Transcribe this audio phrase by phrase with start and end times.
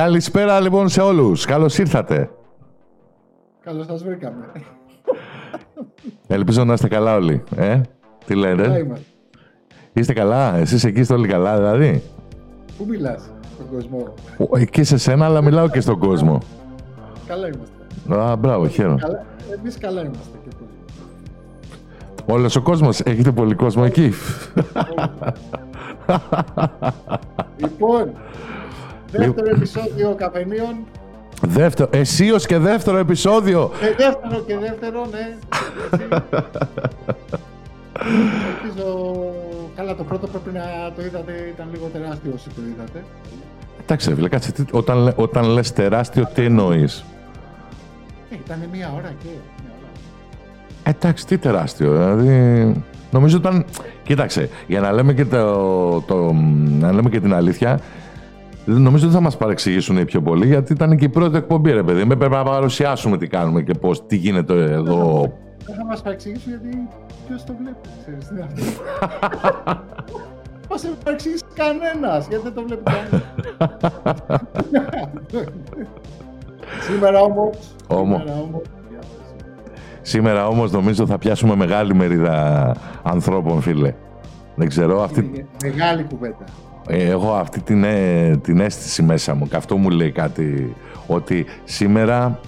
[0.00, 1.44] Καλησπέρα λοιπόν σε όλους.
[1.44, 2.30] Καλώς ήρθατε.
[3.64, 4.52] Καλώς σας βρήκαμε.
[6.26, 7.42] Ελπίζω να είστε καλά όλοι.
[7.56, 7.80] Ε;
[8.26, 9.04] Τι λέτε; Καλά είμαστε.
[9.92, 12.02] Είστε καλά; Εσείς εκεί είστε όλοι καλά δηλαδή;
[12.78, 14.14] Πού μιλάς στον κόσμο;
[14.50, 16.38] Ο, Εκεί σε σένα αλλά μιλάω και στον κόσμο.
[17.26, 18.30] Καλά είμαστε.
[18.30, 19.00] Α, μπράβο, χαίρομαι.
[19.00, 19.24] Καλά,
[19.58, 22.36] εμείς καλά είμαστε και ο κόσμος.
[22.36, 23.00] Όλος ο κόσμος.
[23.00, 24.12] Έχετε πολύ κόσμο εκεί.
[27.56, 28.12] λοιπόν,
[29.12, 30.74] δεύτερο επεισόδιο καφενείων.
[31.42, 33.70] Δεύτερο, εσείως και δεύτερο επεισόδιο.
[33.82, 35.36] Ε, δεύτερο και δεύτερο, ναι.
[35.92, 36.08] Έτσι.
[38.62, 39.16] Ελπίζω...
[39.76, 43.04] Καλά, το πρώτο πρέπει να το είδατε, ήταν λίγο τεράστιο όσοι το είδατε.
[43.82, 44.52] Εντάξει, ρε φίλε, κάτσε.
[44.52, 47.04] τι- Όταν, λέ- όταν λες τεράστιο, τι εννοείς;
[48.30, 49.90] Ε, ήταν μία ώρα και μία ώρα.
[50.82, 51.92] Ε, Εντάξει, τι τεράστιο.
[51.92, 52.74] Δηλαδή,
[53.10, 53.64] νομίζω ήταν.
[54.02, 56.32] Κοίταξε, για να λέμε και, το, το,
[56.80, 57.80] να λέμε και την αλήθεια,
[58.78, 61.82] νομίζω δεν θα μας παρεξηγήσουν οι πιο πολύ, γιατί ήταν και η πρώτη εκπομπή, ρε
[61.82, 62.04] παιδί.
[62.04, 65.32] Με πρέπει να παρουσιάσουμε τι κάνουμε και πώς, τι γίνεται εδώ.
[65.66, 66.88] Δεν θα μας παρεξηγήσουν γιατί
[67.26, 69.82] ποιος το βλέπει, ξέρεις τι είναι αυτό.
[70.70, 73.22] Μας δεν παρεξηγήσει κανένας, γιατί δεν το βλέπει κανένας.
[76.80, 78.16] Σήμερα όμως, Όμο.
[78.16, 78.62] σήμερα όμως,
[80.02, 83.94] Σήμερα όμως νομίζω θα πιάσουμε μεγάλη μερίδα ανθρώπων, φίλε.
[84.54, 86.44] Δεν ξέρω, αυτή, είναι μεγάλη κουβέντα.
[86.86, 91.46] Ε, έχω αυτή την, ε, την αίσθηση μέσα μου και αυτό μου λέει κάτι ότι
[91.64, 92.40] σήμερα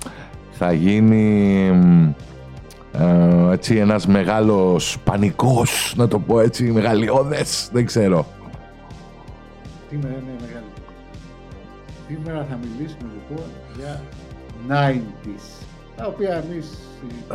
[0.51, 2.13] θα γίνει μ,
[2.93, 8.27] ε, έτσι ένας μεγάλος πανικός, να το πω έτσι, μεγαλειώδες, δεν ξέρω.
[9.89, 11.19] Σήμερα είναι μεγάλη κουβέντα.
[12.09, 13.47] Σήμερα θα μιλήσουμε λοιπόν
[13.77, 14.03] για
[14.69, 15.65] 90s,
[15.97, 17.35] τα οποία εμείς οι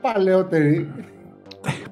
[0.00, 0.90] παλαιότεροι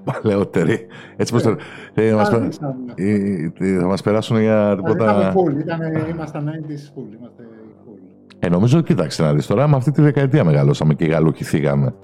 [0.04, 0.86] Παλαιότεροι.
[1.16, 1.56] Έτσι πως το...
[1.94, 2.74] ε, θα, μας, πε- Άρχισαμε.
[2.94, 5.32] ε, τι, θα μας περάσουν για Ήταμε τίποτα...
[5.32, 7.42] full, ήτανε, ήμασταν 90s full, είμαστε
[7.86, 7.98] full.
[8.38, 11.94] Ε, νομίζω, κοίταξε να δεις τώρα, με αυτή τη δεκαετία μεγαλώσαμε και γαλουχηθήκαμε.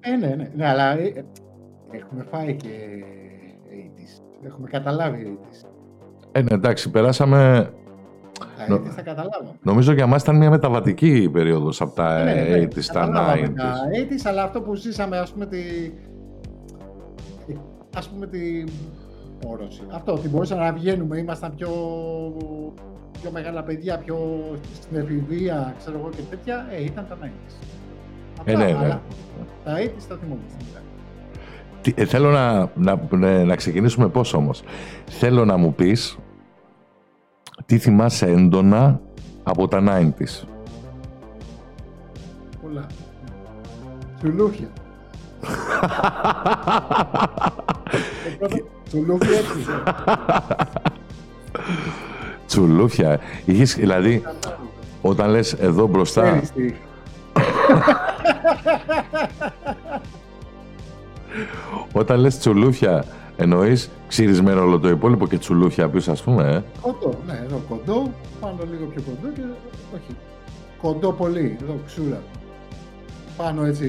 [0.00, 1.24] Ε, ναι, ναι, ναι, αλλά ε, ε,
[1.90, 2.68] έχουμε φάει και
[3.70, 4.46] 80s.
[4.46, 5.68] Έχουμε καταλάβει 80s.
[6.32, 7.70] Ε, ναι, εντάξει, περάσαμε...
[8.58, 9.50] Τα Νο- 80s τα καταλάβαμε.
[9.62, 13.54] Νομίζω για μας ήταν μια μεταβατική περίοδος από τα Ναι, ναι, 80s στα καταλάβαμε 90s.
[13.56, 15.58] Τα 80s, αλλά αυτό που ζήσαμε, ας πούμε, τη...
[17.96, 18.64] ας πούμε, τη
[19.46, 19.82] όρωση.
[19.90, 21.68] Αυτό, ότι μπορούσαμε να βγαίνουμε, ήμασταν πιο,
[23.20, 24.16] πιο μεγάλα παιδιά, πιο
[24.74, 27.26] στην εφηβεία, ξέρω εγώ και τέτοια, ε, ήταν τα 90s.
[28.44, 28.78] Ε, Αυτά, ναι, ναι.
[28.84, 29.00] αλλά
[29.64, 30.56] Τα 80s τα θυμόμαστε.
[31.80, 34.62] Τι- ε, θέλω να, να, ναι, να ξεκινήσουμε πώς όμως.
[35.06, 36.18] Θέλω να μου πεις
[37.66, 39.00] τι θυμάσαι έντονα
[39.42, 40.44] από τα 90s.
[42.62, 42.86] Πολλά.
[44.18, 44.68] Τσουλούφια.
[48.90, 49.66] Το πρώτο- Τσουλούφια έτσι.
[52.46, 53.20] Τσουλούφια.
[53.44, 54.22] Είχες, δηλαδή,
[55.02, 56.74] όταν λες εδώ μπροστά, Ξέρεις τι.
[61.92, 63.04] όταν λες τσουλούφια,
[63.36, 68.12] εννοείς ξυρισμένο όλο το υπόλοιπο και τσουλούφια πίσω, ας πούμε, ε; Κοντό, ναι, εδώ κοντό,
[68.40, 69.40] πάνω λίγο πιο κοντό και
[69.94, 70.16] όχι.
[70.82, 72.22] Κοντό πολύ, εδώ ξούρα.
[73.36, 73.88] Πάνω έτσι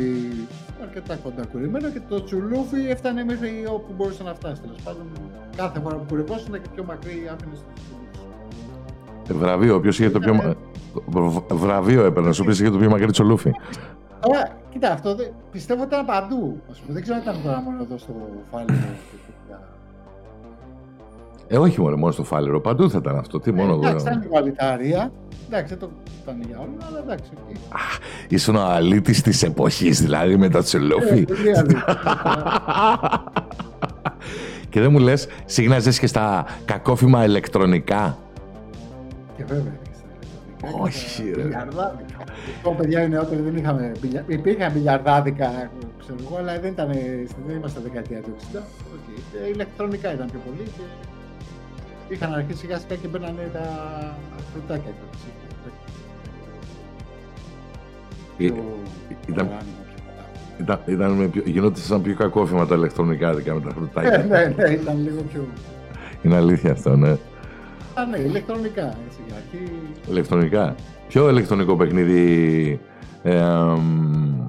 [0.82, 4.62] αρκετά κοντά κουρεμένο και το τσουλούφι έφτανε μέχρι όπου μπορούσε να φτάσει.
[4.62, 5.06] Τέλος πάντων,
[5.56, 8.20] κάθε φορά που κουρευόσουν και πιο μακρύ άφηνε το τσουλούφι.
[9.30, 10.34] Ε, Βραβείο, ποιος είχε το πιο...
[10.34, 10.56] μα-
[11.06, 13.52] β- Βραβείο έπαιρνε, σου πεις είχε το πιο μακρύ τσουλούφι.
[14.20, 16.62] Τώρα, κοίτα, αυτό δεν- πιστεύω ότι ήταν παντού.
[16.72, 16.94] Ας πούμε.
[16.94, 18.14] Δεν ξέρω αν ήταν τώρα μόνο εδώ στο
[18.52, 18.74] Φάληρο.
[21.52, 21.66] Και τέτοια.
[21.66, 23.40] Ε, όχι μόνο, μόνο στο φάληρο, παντού θα ήταν αυτό.
[23.40, 24.02] Τι μόνο Ε, Εντάξει, εδώ.
[24.10, 25.12] ήταν λίγο αλητάρια.
[25.48, 25.90] Εντάξει, δεν το
[26.24, 27.32] ήταν για όλα, αλλά εντάξει.
[27.50, 27.56] οκ.
[28.32, 31.20] Ήσουν ο αλήτης της εποχής, δηλαδή, με το τσουλούφι.
[31.20, 31.86] Ε, πολύ αλητεία.
[34.70, 38.18] Και δεν μου λες, σύχναζες και στα κακόφημα ηλεκτρονικά;
[39.38, 39.74] Και βέβαια.
[39.84, 41.42] και στα ηλεκτρονικά Όχι, και στα ρε.
[41.42, 42.18] μπιλιαρδάδικα.
[42.58, 43.92] Λοιπόν, παιδιά, οι νεότεροι δεν είχαμε.
[44.02, 45.48] μπιλια- Υπήρχαν μπιλιαρδάδικα,
[46.00, 46.88] ξέρω εγώ, αλλά δεν, ήταν,
[47.48, 48.58] δεν είμαστε δεκαετία του 60.
[48.94, 49.08] Οκ.
[49.46, 50.82] Ε, ηλεκτρονικά ήταν πιο πολύ και
[52.12, 53.66] είχαν αρχίσει σιγά σιγά και μπαίνανε τα
[54.54, 54.92] φρουτάκια.
[55.00, 55.28] τώρα, έτσι.
[58.38, 58.56] Ε, Πιο
[59.28, 60.26] ήταν- οργάνωμα, πιο καλά.
[60.62, 64.18] Ήταν, ήταν με πιο, γινόταν πιο κακόφημα τα ηλεκτρονικά δικά με τα Ε, φρουτάκια.
[64.18, 65.46] ναι, ναι, ήταν λίγο πιο.
[66.22, 67.10] Είναι αλήθεια αυτό, ναι.
[67.94, 68.86] Α, ναι, ηλεκτρονικά.
[68.86, 69.72] Έτσι, για αρχή.
[70.10, 70.76] Ηλεκτρονικά.
[71.08, 72.80] Ποιο ηλεκτρονικό παιχνίδι
[73.24, 74.48] ε, αμ,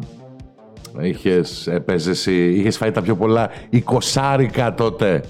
[1.00, 5.20] είχες, έπαιζες, ή- είχες φάει τα πιο πολλά εικοσάρικα τότε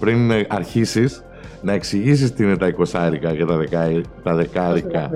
[0.00, 1.22] πριν ε, αρχίσεις
[1.62, 5.10] να εξηγήσεις τι είναι τα εικοσάρικα και τα, δεκα, τα δεκάρικα.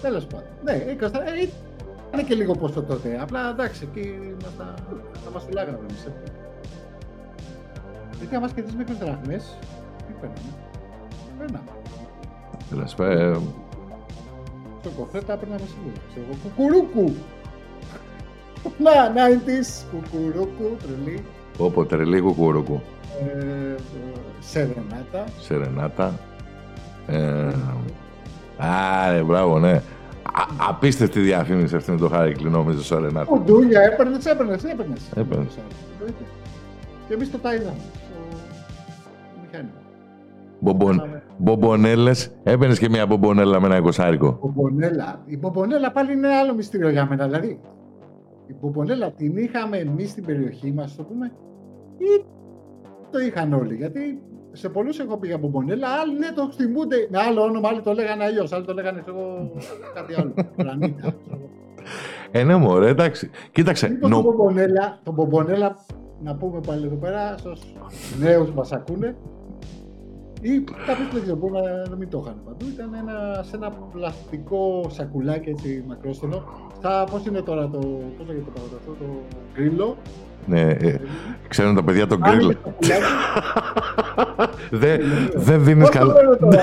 [0.00, 0.46] Τέλος πάντων.
[0.64, 1.48] Ναι, 20, ε,
[2.12, 3.18] ήταν και λίγο ποσό τότε.
[3.20, 4.08] Απλά εντάξει, εκεί
[4.40, 4.74] ήμασταν.
[5.24, 6.08] Θα μας φυλάγανε εμείς.
[8.18, 9.36] Γιατί άμα και τις μικρέ δραχμέ,
[10.06, 10.52] τι παίρναμε.
[11.38, 11.70] Παίρναμε.
[12.70, 13.38] Λες, ε,
[14.80, 16.00] Στο κοφέ τα έπαιρναμε σίγουρα.
[16.10, 17.14] Ξέρω εγώ, κουκουρούκου.
[18.84, 21.24] Να, 90s, κουκουρούκου, τρελή.
[21.58, 22.80] Όπω τρελή κουκουρούκου.
[23.20, 23.74] Ε,
[24.40, 25.24] Σερενάτα.
[25.40, 26.12] Σερενάτα.
[27.06, 27.52] Ε,
[28.58, 29.72] άρε, μπράβο, ναι.
[29.72, 33.24] Α, απίστευτη διαφήμιση αυτή με το Χάρικλι, νόμιζε, Σερενάτα.
[33.24, 35.00] Κουντούλια, έπαιρνες, έπαιρνες, έπαιρνες.
[35.16, 35.58] Έπαιρνες.
[37.08, 37.76] Και εμείς το τα είδαμε.
[39.30, 39.70] Στο μηχάνημα.
[40.60, 41.22] Μπομπον, Κάναμε.
[41.36, 42.30] μπομπονέλες.
[42.42, 44.38] Έπαιρνες και μια μπομπονέλα με ένα εικοσάρικο.
[44.42, 45.20] Μπομπονέλα.
[45.26, 47.24] Η μπομπονέλα πάλι είναι άλλο μυστήριο για μένα.
[47.26, 47.60] Δηλαδή,
[48.46, 51.32] η μπομπονέλα την είχαμε εμείς στην περιοχή μας, το πούμε,
[51.98, 52.24] ή
[53.10, 53.74] το είχαν όλοι.
[53.74, 54.22] Γιατί
[54.52, 57.92] σε πολλούς έχω πει για μπομπονέλα, άλλοι ναι, το θυμούνται με άλλο όνομα, άλλοι το
[57.92, 59.50] λέγανε αλλιώς, άλλοι το λέγανε ξέρω,
[59.94, 60.34] κάτι άλλο.
[60.56, 60.96] Πλανήτα.
[61.00, 61.48] ξέρω εγώ.
[62.30, 63.30] Ε, ναι, μωρέ, εντάξει.
[63.52, 65.76] Κοίταξε, Μήπως νο- το μπομπονέλα, το μπομπονέλα,
[66.22, 67.74] να πούμε πάλι εδώ πέρα, στους
[68.20, 69.16] νέους μας ακούνε,
[70.46, 73.70] ή κάποιοι δεν ξέρω, μπορεί να, να μην το είχαν παντού, ήταν ένα, σε ένα
[73.70, 76.42] πλαστικό σακουλάκι έτσι μακρόστενο,
[76.76, 77.78] στα, πώς είναι τώρα το,
[78.16, 79.04] πώς λέγεται το αυτό, το
[79.54, 79.96] γκρίλο.
[80.44, 81.00] Ναι, ε,
[81.48, 82.56] ξέρουν τα παιδιά τον Άνοιγε γκρίλ.
[82.62, 83.12] το σακουλάκι.
[84.70, 85.00] Δεν
[85.34, 86.62] δεν δίνεις Πώς το καλό, λένε τώρα,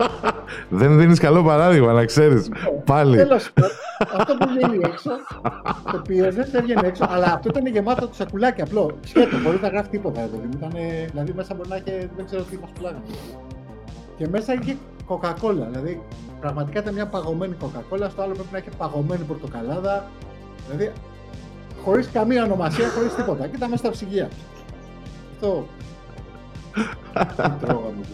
[0.80, 2.48] δεν δίνεις καλό παράδειγμα, να ξέρεις.
[2.84, 3.16] Πάλι.
[3.16, 3.70] Τέλος πάντων,
[4.20, 5.10] αυτό που βγαίνει έξω,
[5.92, 8.90] το πίεζε, δεν έβγαινε έξω, αλλά αυτό ήταν γεμάτο το σακουλάκι απλό.
[9.06, 10.28] Σκέτο, μπορεί να γράφει τίποτα.
[10.32, 13.02] Δηλαδή, Ήτανε, δηλαδή μέσα μπορεί να έχει, δεν ξέρω τι μας πουλάγανε.
[14.16, 14.76] Και μέσα είχε
[15.06, 15.66] κοκακόλα.
[15.70, 16.02] Δηλαδή
[16.40, 20.04] πραγματικά ήταν μια παγωμένη κοκακόλα, στο άλλο πρέπει να έχει παγωμένη πορτοκαλάδα.
[20.66, 20.92] Δηλαδή
[21.84, 23.46] χωρίς καμία ονομασία, χωρίς τίποτα.
[23.46, 24.28] Και ήταν μέσα στα ψυγεία.
[25.34, 25.66] Αυτό.
[27.12, 28.04] Τι τρώγαμε.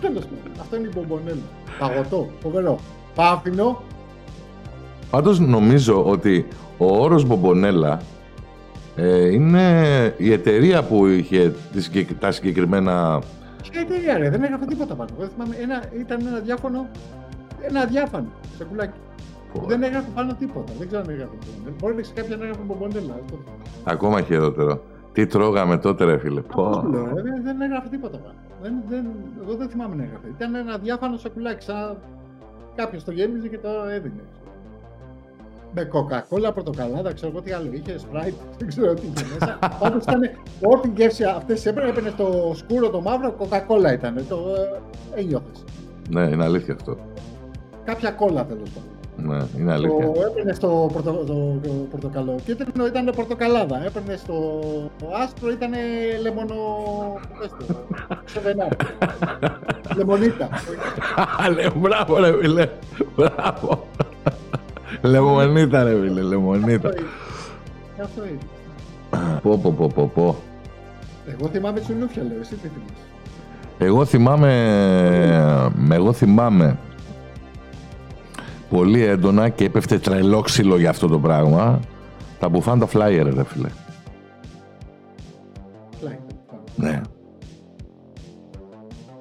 [0.00, 1.42] Τέλος πάντων, αυτό είναι η μπομπονέλα.
[1.78, 2.78] Παγωτό, φοβερό.
[3.14, 3.82] Πάφινο,
[5.10, 6.46] Πάντως νομίζω ότι
[6.78, 8.00] ο όρος Μπομπονέλα
[8.96, 9.72] ε, είναι
[10.16, 13.22] η εταιρεία που είχε τις συγκεκ- τα συγκεκριμένα...
[13.70, 15.10] Ποια εταιρεία ρε, δεν έγραφε τίποτα πάνω.
[15.18, 16.86] Δεν θυμάμαι, ένα, ήταν ένα διάφανο,
[17.60, 18.26] ένα διάφανο
[18.58, 18.98] σακουλάκι.
[19.60, 20.72] Που δεν έγραφε πάνω τίποτα.
[20.78, 21.76] Δεν ξέρω αν έγραφε μπομπονέλα.
[21.80, 23.14] Μπορεί να έχει κάποια να έγραφε μπομπονέλα.
[23.22, 23.38] αυτό.
[23.84, 24.80] Ακόμα χειρότερο.
[25.12, 26.40] Τι τρώγαμε τότε ρε φίλε.
[26.40, 26.72] Αυτό Πω.
[26.72, 28.34] σου λέω, ρε, δεν, δεν έγραφε τίποτα πάνω.
[28.62, 29.04] Δεν, δεν,
[29.42, 30.28] εγώ δεν θυμάμαι να έγραφε.
[30.36, 31.96] Ήταν ένα διάφανο σακουλάκι, σαν
[32.74, 34.22] κάποιος το γέμιζε και το έδινε.
[35.74, 39.58] Με κοκακόλα, πορτοκαλάδα, ξέρω εγώ τι άλλο είχε, σπράιτ, δεν ξέρω τι είχε μέσα.
[39.80, 40.20] Πάντω ήταν
[40.62, 44.24] ό,τι γεύση αυτές έπαιρνε, έπαιρνε το σκούρο, το μαύρο, κοκακόλα ήταν.
[44.28, 44.36] Το
[45.14, 45.64] ε, ένιωθες.
[46.10, 46.96] Ναι, είναι αλήθεια αυτό.
[47.84, 48.90] Κάποια κόλλα τέλος πάντων.
[49.16, 50.12] Ναι, είναι αλήθεια.
[50.12, 52.34] Το έπαιρνε στο πορτο, το, το πορτοκαλό.
[52.44, 53.84] Κίτρινο ήταν πορτοκαλάδα.
[53.84, 54.34] Έπαιρνε στο
[54.98, 55.70] το άσπρο ήταν
[56.22, 56.54] λεμονο.
[57.38, 57.74] Πες το.
[58.24, 58.68] Σεβενά.
[59.96, 60.48] Λεμονίτα.
[61.54, 62.68] Λέω, μπράβο ρε φίλε.
[63.16, 63.86] Μπράβο.
[65.02, 66.88] Λεμονίτα ρε φίλε, λεμονίτα.
[66.88, 67.08] Αυτό είναι.
[68.02, 68.38] Αυτό είναι.
[69.42, 70.36] Πω πω πω πω πω.
[71.26, 72.40] Εγώ θυμάμαι τσουλούφια, λέω.
[72.40, 73.04] Εσύ τι θυμάσαι.
[73.78, 74.52] Εγώ θυμάμαι,
[75.90, 76.78] εγώ θυμάμαι
[78.70, 81.80] πολύ έντονα και έπεφτε τρελό ξύλο για αυτό το πράγμα.
[82.38, 83.68] Τα μπουφάντα flyer, ρε φίλε.
[86.00, 86.18] Φλάιν.
[86.76, 87.00] Ναι.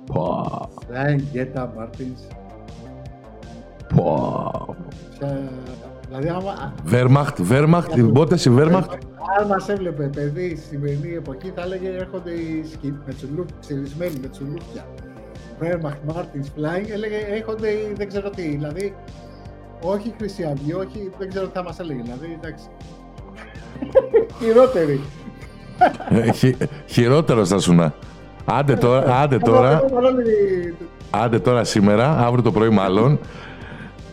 [0.06, 2.14] Πω, Φλάιν, Γκέτα, Μάρτιν.
[3.96, 4.76] πω.
[6.08, 8.92] Δηλαδή, άμα, Βέρμαχτ, Βέρμαχτ, πότε η Βέρμαχτ.
[9.40, 12.94] αν μας έβλεπε παιδί στη σημερινή εποχή, θα έλεγε έρχονται οι σκι...
[13.06, 14.86] με τσουλούφια, ξυρισμένοι με τσουλούφια.
[15.60, 18.42] Βέρμαχτ, Μάρτιν, Φλάιν, έλεγε έρχονται οι δεν ξέρω τι.
[18.42, 18.96] Δηλαδή,
[19.82, 22.02] όχι Χρυσή Αυγή, όχι, δεν ξέρω τι θα μας έλεγε.
[22.02, 22.66] Δηλαδή, εντάξει.
[24.40, 25.02] Χειρότεροι.
[26.10, 27.94] Ε, χει- Χειρότερος θα σου να.
[28.46, 33.20] Άντε τώρα, άντε τώρα, Εγώ δεν μπορώ να- άντε τώρα σήμερα, αύριο το πρωί μάλλον,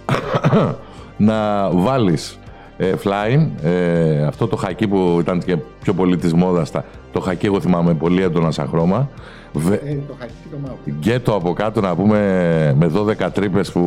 [1.16, 2.38] να βάλεις
[2.76, 7.20] ε, flying, ε, αυτό το χακί που ήταν και πιο πολύ της μόδας, τα- το
[7.20, 9.08] χακί εγώ θυμάμαι πολύ έντονα σαν χρώμα,
[9.52, 10.76] Βε- Ε, το χακί το μαύρο.
[10.98, 12.18] γκέτο από κάτω να πούμε
[12.78, 13.80] με 12 τρύπες που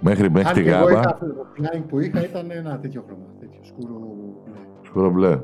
[0.00, 1.26] μέχρι, μέχρι Αν τη και εγώ γάμπα, είχα, το
[1.58, 3.98] flying που είχα ήταν ένα τέτοιο χρώμα, τέτοιο σκούρο
[4.44, 4.58] μπλε.
[4.82, 5.40] σκούρο μπλε.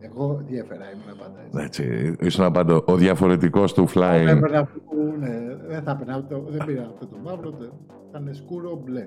[0.00, 1.82] Εγώ διέφερα, ήμουν πάντα έτσι.
[1.84, 4.26] Έτσι, ήσουν πάντα ο διαφορετικός του flying.
[4.28, 5.28] Έπαιρνα αυτό που, ναι,
[5.68, 7.64] δεν θα έπαιρνα, το, δεν πήρα αυτό το μαύρο, το,
[8.08, 9.06] ήταν σκούρο μπλε.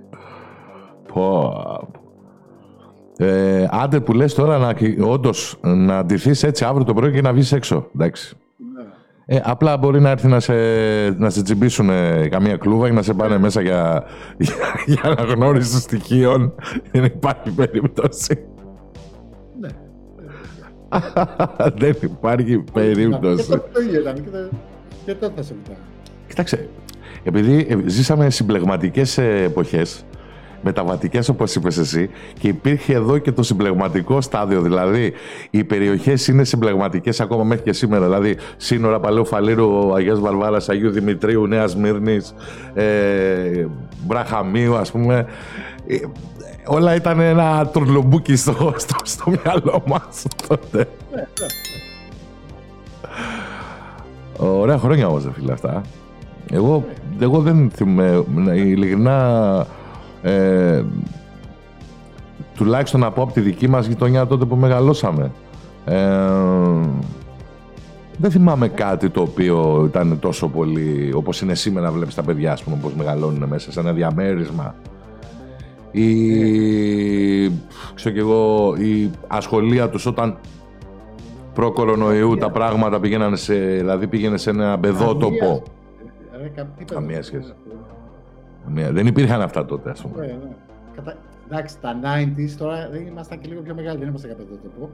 [1.13, 1.53] Πω.
[3.17, 4.73] Ε, άντε που λες τώρα να,
[5.07, 7.87] όντως να ντυθείς έτσι αύριο το πρωί και να βγεις έξω.
[7.95, 8.35] Εντάξει.
[9.25, 9.35] Ναι.
[9.35, 10.53] Ε, απλά μπορεί να έρθει να σε,
[11.09, 14.03] να σε τσιμπήσουν ε, καμία κλούβα και να σε πάνε μέσα για,
[14.37, 14.53] για,
[14.85, 16.53] για αναγνώριση στοιχείων.
[16.91, 18.39] Δεν υπάρχει περίπτωση.
[19.59, 19.67] ναι.
[21.77, 23.49] Δεν υπάρχει Και περίπτωση.
[23.49, 24.49] το, το ίδιο ήταν και, το,
[25.05, 25.79] και τότε θα σε βουτάγα.
[26.27, 26.69] Κοιτάξτε,
[27.23, 30.05] επειδή ε, ζήσαμε συμπλεγματικές ε, εποχές,
[30.65, 34.61] μεταβατικές όπως είπες εσύ, και υπήρχε εδώ και το συμπλεγματικό στάδιο.
[34.61, 35.13] Δηλαδή,
[35.49, 38.05] οι περιοχές είναι συμπλεγματικές ακόμα μέχρι και σήμερα.
[38.05, 42.35] Δηλαδή, σύνορα Παλαιού Φαλήρου, Αγίας Βαρβάρας, Αγίου Δημητρίου, Νέας Μύρνης,
[42.73, 43.65] ε,
[44.05, 45.25] Μπραχαμίου, ας πούμε.
[45.87, 45.97] Ε,
[46.65, 50.77] όλα ήταν ένα τουρλουμπούκι στο, στο, στο μυαλό μας τότε.
[51.11, 51.47] Ναι, ναι.
[54.37, 55.81] Ωραία χρόνια όμως, φίλε, αυτά.
[56.51, 56.85] Εγώ,
[57.19, 59.67] εγώ δεν θυμάμαι, ειλικρινά,
[60.25, 60.83] ε,
[62.55, 65.31] τουλάχιστον από, από τη δική μας γειτονιά τότε που μεγαλώσαμε.
[65.85, 65.97] Ε,
[68.17, 72.63] δεν θυμάμαι κάτι το οποίο ήταν τόσο πολύ, όπως είναι σήμερα βλέπεις τα παιδιά, ας
[72.63, 74.75] πούμε, πώς μεγαλώνουν μέσα σε ένα διαμέρισμα.
[75.91, 76.07] Η,
[77.95, 80.37] ξέρω κι εγώ, η ασχολία τους όταν
[81.53, 85.63] προ-κορονοϊού τα πράγματα πήγαιναν σε, δηλαδή πήγαινε σε ένα μπεδότοπο.
[86.41, 87.53] Ρε, κα- τι Καμία παιδό, σχέση.
[88.65, 88.73] Αυτό.
[88.73, 90.25] Καμία- Δεν υπήρχαν αυτά τότε, ας πούμε.
[90.25, 90.55] Ναι, ναι.
[90.95, 91.13] Κατα...
[91.51, 94.89] Εντάξει, τα 90s τώρα δεν ήμασταν και λίγο πιο μεγάλοι, δεν ήμασταν για παιδότοπο.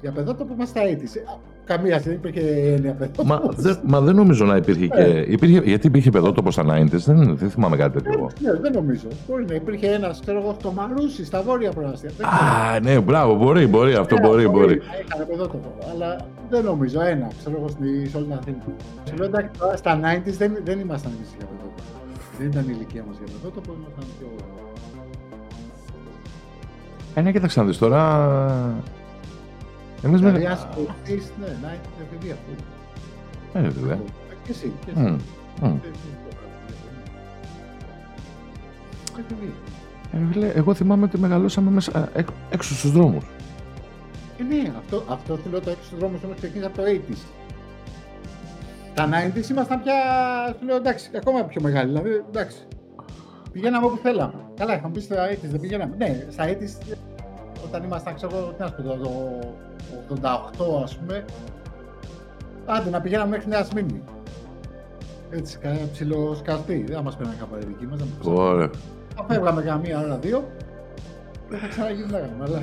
[0.00, 1.18] Για παιδότοπο είμαστε στα 80s.
[1.32, 2.40] Α, Καμία δεν υπήρχε
[2.74, 3.28] έννοια παιδότοπο.
[3.28, 5.02] Μα, δεν- μα δεν νομίζω να υπήρχε και.
[5.28, 8.12] Υπήρχε, γιατί υπήρχε παιδότοπο στα 90s, δεν, δεν θυμάμαι κάτι τέτοιο.
[8.18, 8.30] εγώ.
[8.40, 9.06] Ναι, δεν νομίζω.
[9.28, 12.10] Μπορεί να υπήρχε ένας, ξέρω εγώ, στο Μαρούσι, στα βόρεια προάστια.
[12.16, 12.50] Δεν ξέρω.
[12.76, 14.76] Α, ναι, μπράβο, μπορεί, μπορεί, αυτό Ναι, μπορεί, μπορεί.
[14.76, 14.84] να
[15.14, 15.74] Είχαν παιδότοπο.
[15.92, 16.16] Αλλά
[16.50, 17.00] δεν νομίζω.
[17.00, 18.56] Ένα, ξέρω εγώ, στη- σε όλη την Αθήνα.
[19.08, 21.82] Σου λέω εντάξει, τώρα στα 90s δεν, δεν ήμασταν εμείς για παιδότοπο.
[22.38, 24.26] Δεν ήταν η ηλικία μας για παιδότοπο, ήμασταν πιο.
[27.14, 28.02] Ε, ναι, κοίταξε να δεις τώρα.
[30.02, 30.30] Εμείς με...
[30.30, 32.62] Δηλαδή, αν σκεφτείς, ναι, 90s εφηβεία αυτό.
[33.52, 33.98] Ε, ρε, φίλε.
[34.44, 35.00] Και εσύ, και εσύ.
[35.00, 35.16] Μμ,
[35.68, 35.76] μμ.
[39.18, 39.52] Εφηβεία.
[40.12, 43.24] Ε, φίλε, εγώ θυμάμαι ότι μεγαλώσαμε μέσα, ε, έξ- έξω στους δρόμους.
[44.38, 47.16] Ε, ναι, αυτό, αυτό θέλω το έξω στους δρόμους όμως ξεκίνησε από το 80s.
[48.96, 49.94] Τα 90s ήμασταν πια,
[50.58, 52.58] σου λέω εντάξει, ακόμα πιο μεγάλοι, δηλαδή εντάξει.
[53.52, 54.34] Πηγαίναμε όπου θέλαμε.
[54.56, 55.94] Καλά, είχαμε πει στα 80s, δεν πηγαίναμε.
[55.98, 56.96] Ναι, στα 80s,
[57.64, 60.18] όταν ήμασταν, ξέρω εγώ, τι να σου πω, το
[60.78, 61.24] 88 ας πούμε,
[62.66, 64.02] άντε να πηγαίναμε μέχρι Νέας Σμύρνη.
[65.30, 66.84] Έτσι, κανένα ψηλό σκαρτί.
[66.86, 67.98] Δεν θα μας πέρανε χαμπάρι δική μας.
[67.98, 68.70] δεν μας Ωραία.
[69.16, 70.44] θα φεύγαμε για μία ώρα, δύο.
[71.48, 72.62] Δεν θα ξαναγυρνάγαμε, αλλά.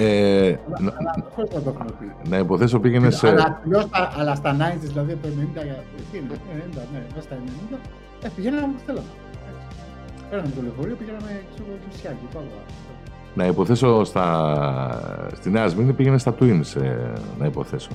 [0.00, 2.28] Ε, να, αλλά χωρίς να το έχουμε πει.
[2.28, 3.28] να υποθέσω πήγαινε σε...
[3.28, 6.26] Αλλά, αλλιώς στα- αλλά στα 90s, δηλαδή από το 90, για- εκεί είναι,
[6.74, 7.36] 90, ναι, μέσα στα
[7.74, 7.78] 90,
[8.22, 9.06] ε, πηγαίναμε όπου θέλαμε.
[9.48, 10.24] Έτσι.
[10.30, 12.46] Πέραμε το λεωφορείο, πηγαίναμε ξέρω, εγώ, Κυρσιάκι, πάντα.
[13.34, 14.24] Να υποθέσω στα...
[15.34, 17.90] στη Νέα Σμύρνη πήγαινε στα Twins, ε, να υποθέσω.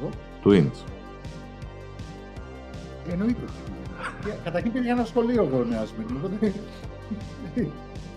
[0.00, 0.08] Εγώ;
[0.44, 0.78] Twins.
[3.12, 3.42] Εννοείται.
[4.24, 6.52] Και Καταρχήν πήγα ένα σχολείο εγώ νέα Σμύρνη, οπότε.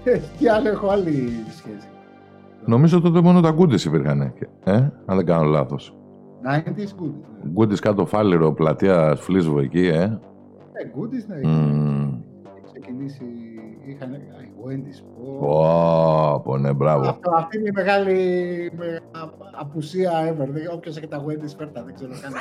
[0.11, 1.87] ε, Τι άλλο έχω άλλη σχέση.
[2.65, 4.21] Νομίζω τότε μόνο τα Goodies υπήρχαν.
[4.63, 4.73] Ε,
[5.05, 5.95] αν δεν κάνω λάθος.
[6.43, 7.13] 90s good.
[7.43, 7.51] ναι.
[7.55, 10.01] Goodies κάτω φάληρο, πλατεία Φλίσβο εκεί, ε.
[10.03, 10.19] Ε,
[10.95, 11.47] goodies, ναι.
[11.49, 12.21] Μμμ.
[12.55, 13.23] Έχει ξεκινήσει.
[13.85, 14.11] Είχαν.
[14.13, 15.03] Α, η Wendy's.
[15.17, 15.37] πω.
[15.39, 17.09] Πω, πω, ναι, μπράβο.
[17.09, 18.15] Αυτό, αυτή είναι η μεγάλη
[18.77, 20.47] με- α- απουσία ever.
[20.49, 22.31] Δεν- Όποιος έχει τα Wendy's φέρτα, δεν ξέρω καν.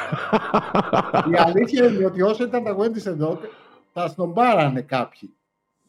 [1.32, 3.38] η αλήθεια είναι ότι όσο ήταν τα Wendy's εδώ,
[3.92, 5.34] τα σνομπάρανε κάποιοι.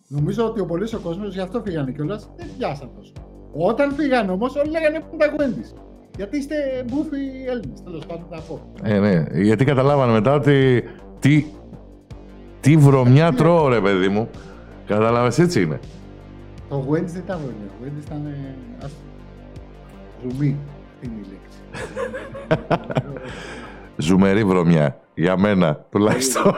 [0.08, 2.30] Νομίζω ότι ο πολλής ο κόσμος γι' αυτό φύγανε κιόλας.
[2.38, 3.14] Δεν πιάσαν τόσο.
[3.54, 5.76] Όταν φύγαν όμως, όλοι λέγανε που είναι τα Wendy's.
[6.18, 6.56] Γιατί είστε
[6.92, 7.18] μπούφοι
[7.48, 8.62] Έλληνες, τέλος πάντων να πω.
[8.84, 10.84] Ε, ναι, γιατί καταλάβανε μετά ότι
[11.20, 11.46] τι,
[12.60, 14.30] τι βρωμιά τρώω, ρε παιδί μου.
[14.86, 15.80] Κατάλαβες, έτσι είναι.
[16.70, 17.68] Το Wendy's δεν ήταν βρωμιά.
[17.68, 18.26] Το Wendy's ήταν.
[18.26, 18.56] ε,
[18.86, 18.98] άστο.
[20.22, 20.58] Ζουμί.
[21.00, 21.60] Τι είναι η λέξη.
[24.08, 25.00] Ζουμερή βρωμιά.
[25.14, 26.44] Για μένα, τουλάχιστον.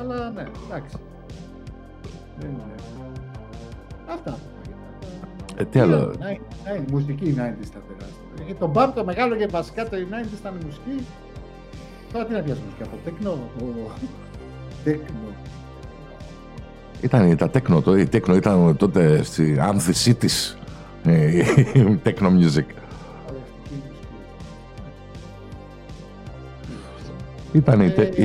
[0.00, 0.96] Αλλά ναι, εντάξει.
[4.24, 4.76] Δεν είναι.
[5.46, 5.62] Αυτά.
[5.62, 8.44] ε, τι άλλο; Ναι, ναι, η μουσική 90s τα τεράστια.
[8.46, 11.06] Και το μπαμ το μεγάλο και βασικά το 90s ήταν η μουσική.
[12.12, 13.30] Τώρα τι να πιάσουμε μουσική από τέκνο.
[13.30, 13.90] ο-
[14.84, 15.16] Τέκνο.
[17.00, 20.58] Ήταν τα τέκνο, το, η τέκνο ήταν τότε στη άνθησή της.
[21.04, 21.38] ε,
[21.74, 22.32] η Τέκνο music.
[22.32, 22.62] Αγοραστική
[23.70, 23.82] μουσική.
[27.52, 28.18] Ήταν η, Ε, τε-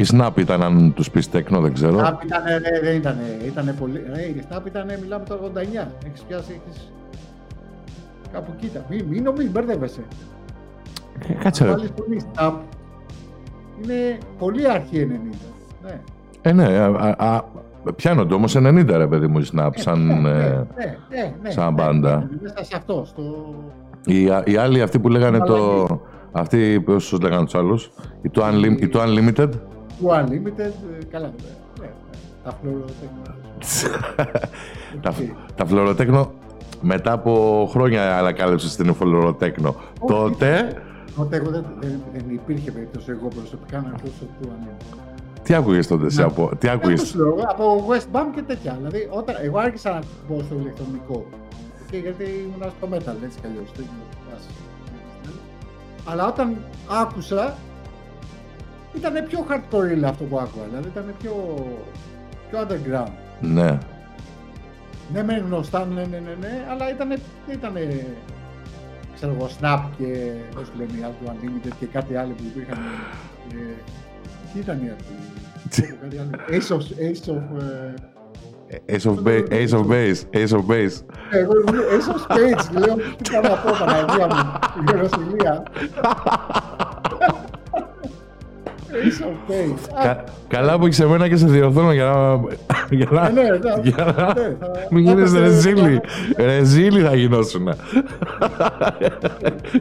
[0.00, 1.98] η, σνα, η, σνα- η Snap ήταν, αν τους πεις τέκνο, δεν ξέρω.
[1.98, 3.16] Snap ήταν, ρε, δεν ήταν,
[3.46, 4.02] ήταν πολύ.
[4.14, 5.58] Ρε, η Snap ήταν, μιλάμε το 89.
[6.06, 6.92] Έχεις πιάσει, έχεις...
[8.32, 8.84] Κάπου κοίτα.
[8.90, 10.00] Μην, μην νομίζεις, μπερδεύεσαι.
[11.28, 11.74] Ε, Κάτσε Αν ρε.
[11.76, 12.52] βάλεις πολύ Snap,
[13.82, 15.36] είναι πολύ αρχή 90.
[15.84, 16.00] Ναι.
[16.42, 17.42] Ε, ναι, α, α, α,
[17.96, 20.20] πιάνονται όμως 90 ρε παιδί μου η Snap σαν...
[20.20, 22.16] ναι, ε, ναι, ναι, ναι, σαν ναι, μπάντα.
[22.16, 23.54] ναι, Μέσα σε αυτό, στο...
[24.04, 25.56] Οι, οι άλλοι αυτοί που λέγανε το...
[25.56, 26.00] Μαλακή.
[26.32, 27.90] Αυτοί, πώς τους λέγανε τους άλλους,
[28.22, 29.48] οι το, unlim, οι το Unlimited;
[30.00, 31.48] Του Unlimited, ε, καλά, ναι,
[31.80, 31.90] ναι, ναι,
[32.44, 33.34] τα φλωροτέκνα.
[35.02, 35.14] τα,
[35.54, 36.30] τα φλωροτέκνο
[36.80, 39.74] μετά από χρόνια ανακάλυψες στην φλωροτέκνο.
[40.06, 40.76] Τότε,
[41.16, 44.96] Τότε εγώ δεν, δεν, δεν υπήρχε περίπτωση εγώ προσωπικά να ακούσω του Unlimited.
[45.42, 46.24] Τι άκουγες τότε, εσύ, Ναι.
[46.24, 48.74] από, τι Αυτό άκουγες; σου λέω, από West Bam και τέτοια.
[48.78, 51.26] Δηλαδή, όταν, εγώ άρχισα να μπω στο ηλεκτρονικό.
[51.90, 53.70] Και γιατί ήμουν στο metal, έτσι κι αλλιώς.
[53.76, 54.48] δεν ήμουν φάση.
[56.04, 56.56] Αλλά όταν
[57.02, 57.56] άκουσα,
[58.96, 60.64] ήταν πιο hardcore αυτό που άκουγα.
[60.68, 61.34] Δηλαδή ήταν πιο,
[62.50, 63.12] πιο underground.
[63.40, 63.78] Ναι.
[65.12, 67.18] Ναι, μεν γνωστά, ναι, ναι, ναι, ναι, αλλά ήταν,
[67.52, 67.72] ήταν
[69.14, 72.42] ξέρω εγώ, Snap και πώς το λένε οι άλλοι του Unlimited και κάτι άλλο που
[72.46, 72.78] υπήρχαν.
[73.52, 73.74] Ε,
[74.52, 75.96] τι ήταν οι άλλοι.
[76.00, 76.30] κάτι άλλο.
[76.48, 77.42] Ace of, Ace of,
[78.66, 80.96] ε, Ace of, Base, Ace of Base, Ace of Base.
[81.30, 84.84] εγώ λέω Ace of Spades, λέω τι κάνω αυτό, Παναγία μου, η
[88.92, 89.26] Γεροσυλία.
[89.26, 89.98] Ace of Spades.
[89.98, 92.40] Α, Κα- καλά που έχεις εμένα και σε διορθώνω για να...
[92.96, 93.30] Για να...
[93.30, 93.56] ναι, ναι, ναι,
[93.90, 94.12] για να...
[94.12, 96.00] ναι, θα- Μην θα γίνεις έπαιζε- ρεζίλη.
[96.36, 97.68] Ρεζίλη θα γινώσουν.
[97.68, 97.74] Ace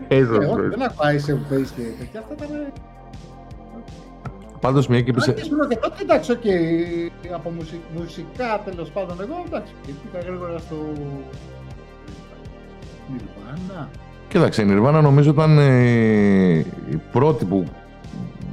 [0.07, 0.69] Ε, of όχι, Base.
[0.69, 2.49] Δεν ακούω Ace of Base και τέτοια, αυτά ήταν
[4.59, 5.31] Πάντως μια και Αν πήσε...
[5.31, 6.43] και σου λέω και τότε, εντάξει, οκ,
[7.33, 10.75] από μουσι- μουσικά τέλος πάντων, εγώ εντάξει, και πήγα γρήγορα στο.
[13.13, 13.87] Nirvana.
[14.27, 16.57] Κοίταξε, η Nirvana νομίζω ήταν ε,
[16.89, 17.65] οι πρώτοι που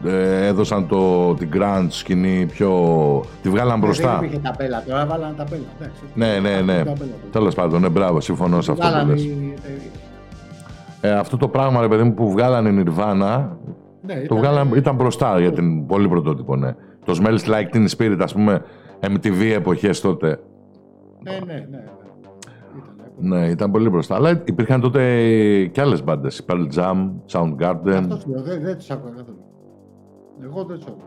[0.05, 2.71] ε, έδωσαν το, την grunge σκηνή πιο...
[3.43, 4.17] τη βγάλαν Δεν μπροστά.
[4.17, 5.63] υπήρχε ταπέλα, τώρα βάλανε ταπέλα.
[5.81, 6.01] εντάξει.
[6.15, 6.77] Ναι, ναι, ναι.
[6.79, 7.31] Ταπέλα τώρα.
[7.31, 9.25] Τέλος πάντων, ναι, μπράβο, συμφωνώ σε αυτό που Βγάλανε λες.
[9.25, 9.83] οι εταιρείες.
[11.01, 13.47] Ε, αυτό το πράγμα, ρε παιδί μου, που βγάλανε η Nirvana,
[14.03, 16.75] Ναι, το ήταν- βγάλαν, ήταν μπροστά για την πολύ πρωτότυπο, ναι.
[17.05, 18.63] Το Smells Like Teen Spirit, ας πούμε,
[19.01, 20.41] MTV εποχές τότε.
[21.23, 21.55] Ναι, ναι, ναι.
[21.71, 21.85] ναι.
[23.19, 23.39] Ήτανε.
[23.41, 24.15] Ναι, ήταν πολύ μπροστά.
[24.15, 25.01] Αλλά υπήρχαν τότε
[25.73, 26.45] και άλλες μπάντες.
[26.49, 27.95] Pearl Jam, Soundgarden.
[27.99, 29.39] Αυτό σου λέω, δεν, δεν τους άκουγα καθόλου.
[30.43, 31.05] Εγώ δεν τους άκουγα.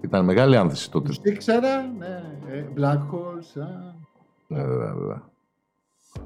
[0.00, 1.08] Ήταν μεγάλη άνθηση τότε.
[1.08, 2.22] Τους ήξερα, ναι,
[2.56, 3.66] ε, Black Holes, α,
[4.46, 5.22] Ναι, βέβαια, βέβαια.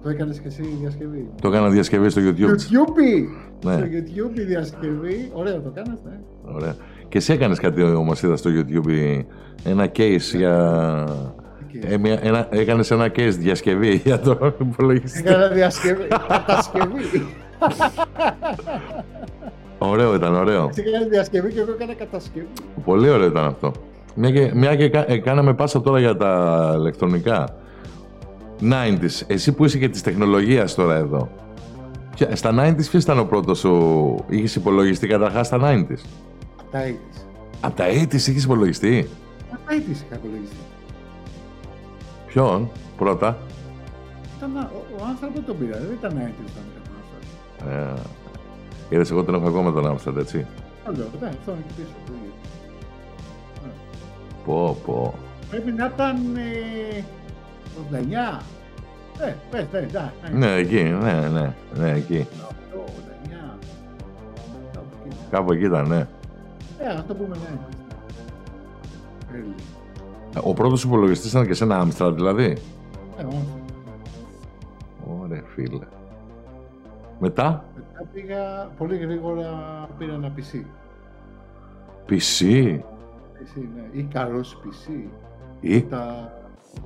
[0.03, 1.31] το έκανες και εσύ διασκευή.
[1.41, 2.49] Το έκανα διασκευή στο YouTube.
[2.51, 3.29] YouTube!
[3.65, 3.73] Ναι.
[3.77, 6.21] Στο YouTube η διασκευή, ωραίο το κάνεις, ναι.
[6.55, 6.77] Ωραία.
[7.09, 9.21] Και εσύ έκανες κάτι όμως είδα στο YouTube,
[9.65, 11.05] ένα case για...
[11.67, 15.19] Και- Ε, μια, ένα, έκανες ένα case διασκευή για το υπολογιστή.
[15.19, 17.27] Έκανα διασκευή, κατασκευή.
[19.79, 20.69] Ωραίο ήταν, ωραίο.
[20.71, 22.47] Εσύ έκανες διασκευή και εγώ έκανα κατασκευή.
[22.85, 23.73] Πολύ ωραίο ήταν αυτό.
[24.15, 27.49] Μια και, μια και κα- ε, κάναμε πάσα τώρα για τα ηλεκτρονικά.
[28.61, 29.23] 90s.
[29.27, 31.29] Εσύ που είσαι και της τεχνολογίας τώρα εδώ.
[32.15, 34.15] Ποια- Στα 90s ποιος ήταν ο πρώτος σου...
[34.29, 35.99] Είχες υπολογιστή καταρχάς στα 90s.
[36.61, 37.25] Από τα 80's.
[37.61, 39.09] Από τα 80s είχες υπολογιστή.
[39.53, 40.57] Από τα 80's είχα υπολογιστή.
[42.27, 43.39] Ποιον πρώτα;
[44.39, 47.99] Ήταν, ο, ο άνθρωπος τον πήρα, δεν ήταν 90's όταν είχα τον άνθρωπο.
[47.99, 48.03] Ε,
[48.89, 50.47] είδες εγώ τον έχω ακόμα τον Άμστερντ, έτσι.
[50.87, 51.89] Άλλο, ναι, αυτό είναι εκεί πίσω.
[52.07, 52.33] το ίδιο.
[53.65, 53.71] Ναι.
[54.45, 55.15] Πω, πω.
[55.51, 57.05] Πρέπει να ήταν ε,
[58.39, 58.43] 89.
[59.21, 60.39] Ε, πες, πες, ναι, ναι.
[60.47, 62.27] Ναι, εκεί, ναι, ναι, ναι, εκεί.
[62.73, 63.59] 88, 89.
[64.73, 65.17] Κάπου εκεί.
[65.31, 66.07] Κάπου εκεί ήταν, ναι.
[66.79, 67.59] Ε, ας το πούμε ναι.
[69.33, 69.61] Early.
[70.43, 72.57] Ο πρώτος υπολογιστής ήταν και σε ένα Άμστραντ, δηλαδή.
[73.19, 73.45] Ε, όμως,
[75.23, 75.87] Ωραία, φίλε.
[77.19, 79.49] Μετά, μετά πήγα πολύ γρήγορα
[79.99, 80.65] πήρα ένα PC.
[82.09, 82.45] PC
[83.39, 83.89] PC, ναι.
[83.93, 84.93] Ή καρός PC.
[85.61, 85.83] ή...
[85.83, 86.33] Τα...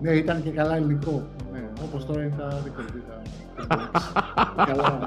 [0.00, 1.22] Ναι, ήταν και καλά ελληνικό.
[1.52, 3.66] Ναι, όπως τώρα είναι τα δικά μου.
[3.68, 3.90] τα-
[4.64, 4.98] Καλά.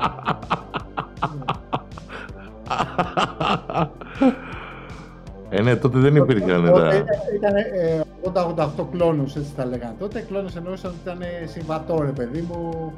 [5.50, 6.96] Ε, ναι, τότε δεν υπήρχαν Τότε τα...
[6.96, 7.06] ήταν,
[7.36, 8.02] ήταν ε,
[8.80, 9.96] 88 κλόνους, έτσι τα λέγανε.
[10.00, 12.94] Τότε κλόνους εννοούσαν ότι ήταν ε, συμβατό, ρε παιδί μου.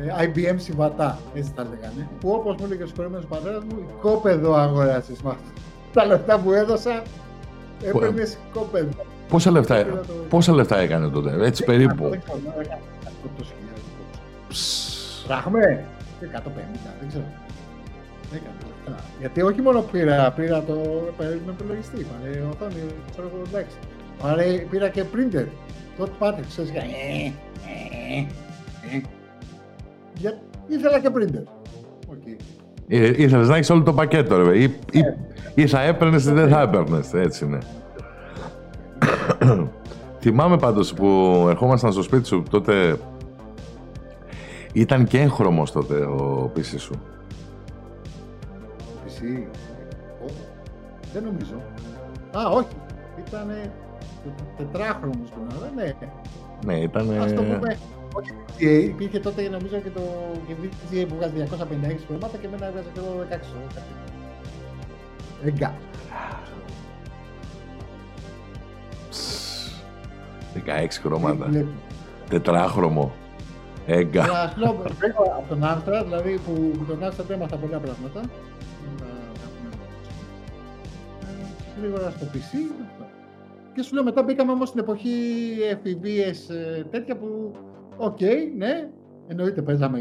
[0.00, 2.08] Ε, IBM συμβατά, έτσι τα λέγανε.
[2.20, 5.50] Που όπως μου έλεγε ο συγχωρημένος πατέρας μου, κόπεδο αγοράσεις με αυτά.
[5.92, 7.02] Τα λεφτά που έδωσα,
[7.82, 9.04] έπαιρνες κόπεδο.
[9.28, 9.86] Πόσα λεφτά,
[10.28, 13.44] πόσα λεφτά έκανε τότε, έτσι περίπου; Δεν ξέρω, έκανε 100.000.
[14.48, 15.24] Ψ.
[15.26, 15.84] Πράγμε,
[16.20, 16.26] 150,
[17.00, 17.24] δεν ξέρω.
[18.32, 18.54] Έκανε
[18.86, 19.04] λεφτά.
[19.20, 20.74] Γιατί όχι μόνο πήρα, πήρα το
[21.16, 22.74] παίρνει με υπολογιστή, πάρε οθόνη,
[23.10, 23.76] ξέρω εγώ, εντάξει.
[24.22, 25.46] Πάρε, πήρα και printer.
[25.98, 26.82] Τότε πάτε, ξέρεις, για...
[26.82, 28.26] ε, ε, ε.
[30.14, 30.38] Για...
[30.66, 31.42] Ήθελα και printer.
[32.10, 32.26] OK.
[32.88, 34.58] Ε, Ήθελες να έχεις όλο το πακέτο, ρε.
[34.58, 35.00] Ή, ή,
[35.54, 37.12] ή θα έπαιρνες ή δεν θα έπαιρνες.
[37.14, 37.58] Έτσι είναι.
[40.20, 41.06] Θυμάμαι πάντως που
[41.48, 42.98] ερχόμασταν στο σπίτι σου τότε
[44.72, 46.94] ήταν και έγχρωμος τότε ο PC σου.
[49.06, 49.42] PC.
[50.24, 50.30] Ω,
[51.12, 51.54] Δεν νομίζω.
[52.38, 52.74] Α, όχι.
[53.26, 53.46] Ήταν
[54.56, 55.92] τετράχρονος που να ναι.
[56.64, 57.20] Ναι, ήταν...
[57.20, 57.76] Ας το πούμε.
[58.16, 60.00] Όχι, ε, υπήρχε τότε νομίζω και το
[60.46, 63.34] και VGA που βγάζει 256 χρώματα και εμένα έβγαζε και εγώ 16.
[65.44, 65.74] Εγκα.
[70.54, 71.44] 16 χρώματα.
[71.46, 71.68] Βλέπω.
[72.28, 73.12] Τετράχρωμο.
[73.86, 74.22] Έγκα.
[74.22, 78.20] Αλλά σου λέω γρήγορα από τον Άμστρα, δηλαδή που με τον Άμστρα έμαθα πολλά πράγματα.
[81.20, 82.38] Ε, Γρήγορα στο PC.
[82.90, 83.06] αυτό.
[83.74, 85.10] Και σου λέω μετά μπήκαμε όμως στην εποχή
[85.70, 87.52] εφηβείας ε, τέτοια που,
[87.96, 88.20] οκ,
[88.56, 88.90] ναι,
[89.26, 89.98] εννοείται παίζαμε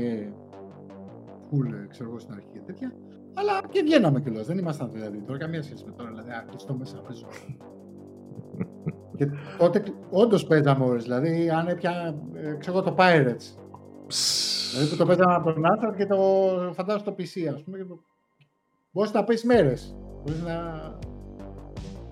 [1.51, 2.93] full, ε, ξέρω εγώ, στην αρχή και τέτοια.
[3.33, 4.45] Αλλά και βγαίναμε κιόλας.
[4.45, 6.09] Δεν ήμασταν δηλαδή τώρα καμία σχέση με τώρα.
[6.09, 7.27] Δηλαδή, α, κλειστό μέσα να παίζω.
[9.17, 9.27] και
[9.57, 11.03] τότε όντως παίζαμε ώρες.
[11.03, 13.57] Δηλαδή, αν έπια, ε, ξέρω εγώ, το Pirates.
[14.71, 16.17] δηλαδή που το παίζαμε από τον Amstrad και το
[16.73, 17.77] φαντάζομαι στο PC, ας πούμε.
[17.77, 17.99] Και το...
[18.91, 19.95] Μπορείς να πεις μέρες.
[20.23, 20.97] Μπορείς να.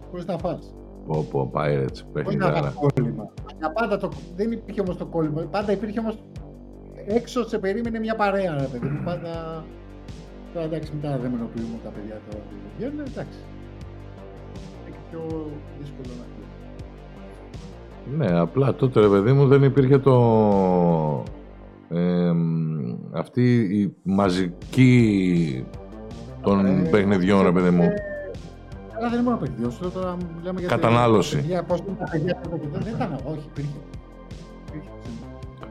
[0.10, 0.76] Μπορείς να φας.
[1.08, 3.30] Πω πω, Pirates, Μπορεί να φας κόλλημα.
[3.74, 4.10] Πάντα το...
[4.36, 5.42] Δεν υπήρχε όμως το κόλλημα.
[5.42, 6.18] Πάντα υπήρχε όμως
[7.06, 9.02] έξω σε περίμενε μια παρέα, ρε παιδί μου.
[9.04, 9.64] Πάντα.
[10.54, 13.40] Τώρα εντάξει, μετά δεν μενοποιούμε τα παιδιά τώρα που βγαίνουν, εντάξει.
[14.88, 16.42] Είναι και πιο δύσκολο να πει.
[18.18, 21.24] Ναι, απλά τότε ρε παιδί μου δεν υπήρχε το...
[21.90, 22.32] Ε,
[23.12, 25.66] αυτή η μαζική
[26.42, 27.84] των ε, παιχνιδιών, ρε παιδί μου.
[27.84, 28.11] Ε,
[29.02, 31.36] αλλά δεν είναι μόνο παιχνιδιό, τώρα μιλάμε για Κατανάλωση.
[31.36, 33.78] Παιδιά, πώς τα παιδιά δεν ήταν, όχι, υπήρχε.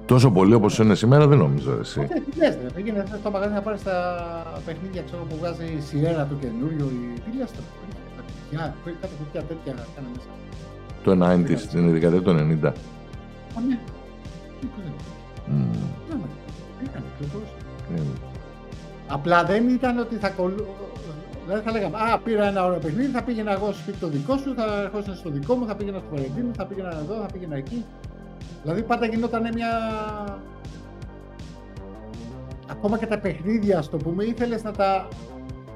[0.06, 2.00] Τόσο πολύ όπως είναι σήμερα δεν νομίζω εσύ.
[2.00, 6.26] Όχι, τι λες, πήγαινε στο μαγαζί να πάρεις τα παιχνίδια ξέρω, που βγάζει η Σιέρα
[6.26, 6.84] το καινούριο.
[6.84, 7.20] Η...
[7.20, 10.28] Τι λες τώρα, κάτι κουτιά τέτοια κάνε μέσα.
[11.04, 11.10] Το
[11.54, 12.66] 90 στην δεκαετία του 90.
[12.66, 13.78] Α, ναι.
[17.94, 18.00] Ναι.
[19.10, 20.66] Απλά δεν ήταν ότι θα κολλού...
[21.44, 24.36] Δηλαδή θα λέγαμε, Α, πήρα ένα ωραίο παιχνίδι, θα πήγαινα εγώ στο σπίτι το δικό
[24.36, 27.56] σου, θα ερχόσουν στο δικό μου, θα πήγαινα στο Βαλεντίνο, θα πήγαινα εδώ, θα πήγαινα
[27.56, 27.84] εκεί.
[28.62, 29.68] Δηλαδή πάντα γινόταν μια...
[32.70, 35.08] Ακόμα και τα παιχνίδια, στο πούμε, ήθελες να τα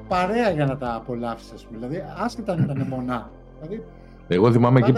[0.07, 1.77] παρέα για να τα απολαύσεις, ας πούμε.
[1.77, 3.29] Δηλαδή, άσχετα αν ήταν μονά.
[3.61, 3.83] Δηλαδή,
[4.27, 4.93] εγώ θυμάμαι εκεί.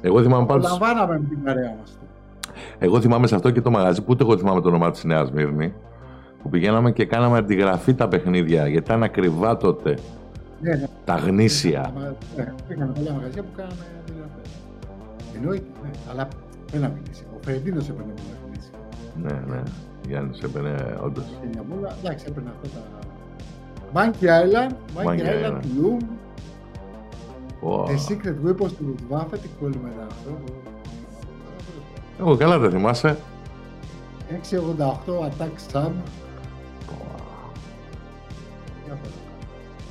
[0.00, 0.70] Εγώ θυμάμαι πάντως...
[0.70, 1.98] Λαμβάναμε με την παρέα μας.
[2.78, 5.30] Εγώ θυμάμαι σε αυτό και το μαγαζί που ούτε εγώ θυμάμαι το όνομά της Νέας
[5.30, 5.74] Μύρνη.
[6.42, 9.98] Που πηγαίναμε και κάναμε αντιγραφή τα παιχνίδια γιατί ήταν ακριβά τότε.
[10.60, 10.86] Ναι, ναι.
[11.04, 11.92] Τα γνήσια.
[12.36, 14.40] Ναι, πήγαμε πολλά μαγαζιά που κάναμε αντιγραφέ.
[15.36, 15.90] Εννοείται, ναι.
[16.10, 16.28] Αλλά
[16.72, 17.24] δεν μιλήσει.
[17.34, 18.74] Ο Φερεντίνος έπαιρνε πολλά γνήσια.
[19.22, 19.62] Ναι, ναι.
[20.08, 21.24] Γιάννης έπαιρνε όντως.
[22.02, 22.98] Εντάξει, έπαιρνε αυτά τα.
[23.94, 26.04] Monkey Island, Monkey Island, Loom,
[27.62, 27.86] Wow.
[27.86, 30.38] The Secret Weapons του Luftwaffe, τι κόλλημα ήταν αυτό.
[32.20, 33.16] Εγώ καλά δεν θυμάσαι.
[34.28, 35.90] 688 Attack Sub.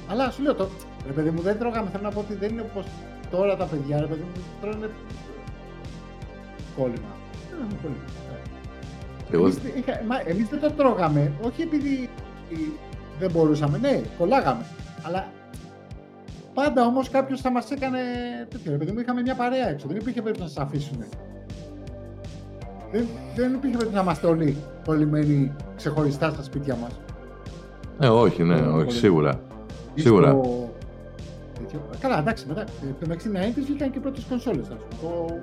[0.09, 0.69] Αλλά σου λέω το,
[1.05, 2.85] ρε παιδί μου δεν τρώγαμε, θέλω να πω ότι δεν είναι όπως
[3.31, 4.89] τώρα τα παιδιά, ρε παιδί μου, τρώνε
[6.77, 7.17] κόλλημα.
[9.31, 9.43] Εγώ...
[9.45, 12.09] Εμείς, είχα, μα, εμείς δεν το τρώγαμε, όχι επειδή
[13.19, 14.65] δεν μπορούσαμε, ναι, κολλάγαμε.
[15.03, 15.27] Αλλά
[16.53, 17.99] Πάντα όμως κάποιος θα μας έκανε
[18.49, 18.73] τέτοιο.
[18.73, 19.87] Επειδή μου είχαμε μια παρέα έξω.
[19.87, 21.03] Δεν υπήρχε περίπτωση να σα αφήσουν.
[22.91, 26.99] Δεν, δεν υπήρχε περίπτωση να είμαστε όλοι κολλημένοι ξεχωριστά στα σπίτια μας.
[27.99, 29.41] Ε, όχι, ναι, όχι, σίγουρα.
[29.95, 30.29] Σίγουρα.
[30.29, 30.69] Στο...
[31.99, 34.67] Καλά, εντάξει, μετά το μεταξύ 90 βγήκαν και οι πρώτες κονσόλες.
[34.67, 35.39] Το...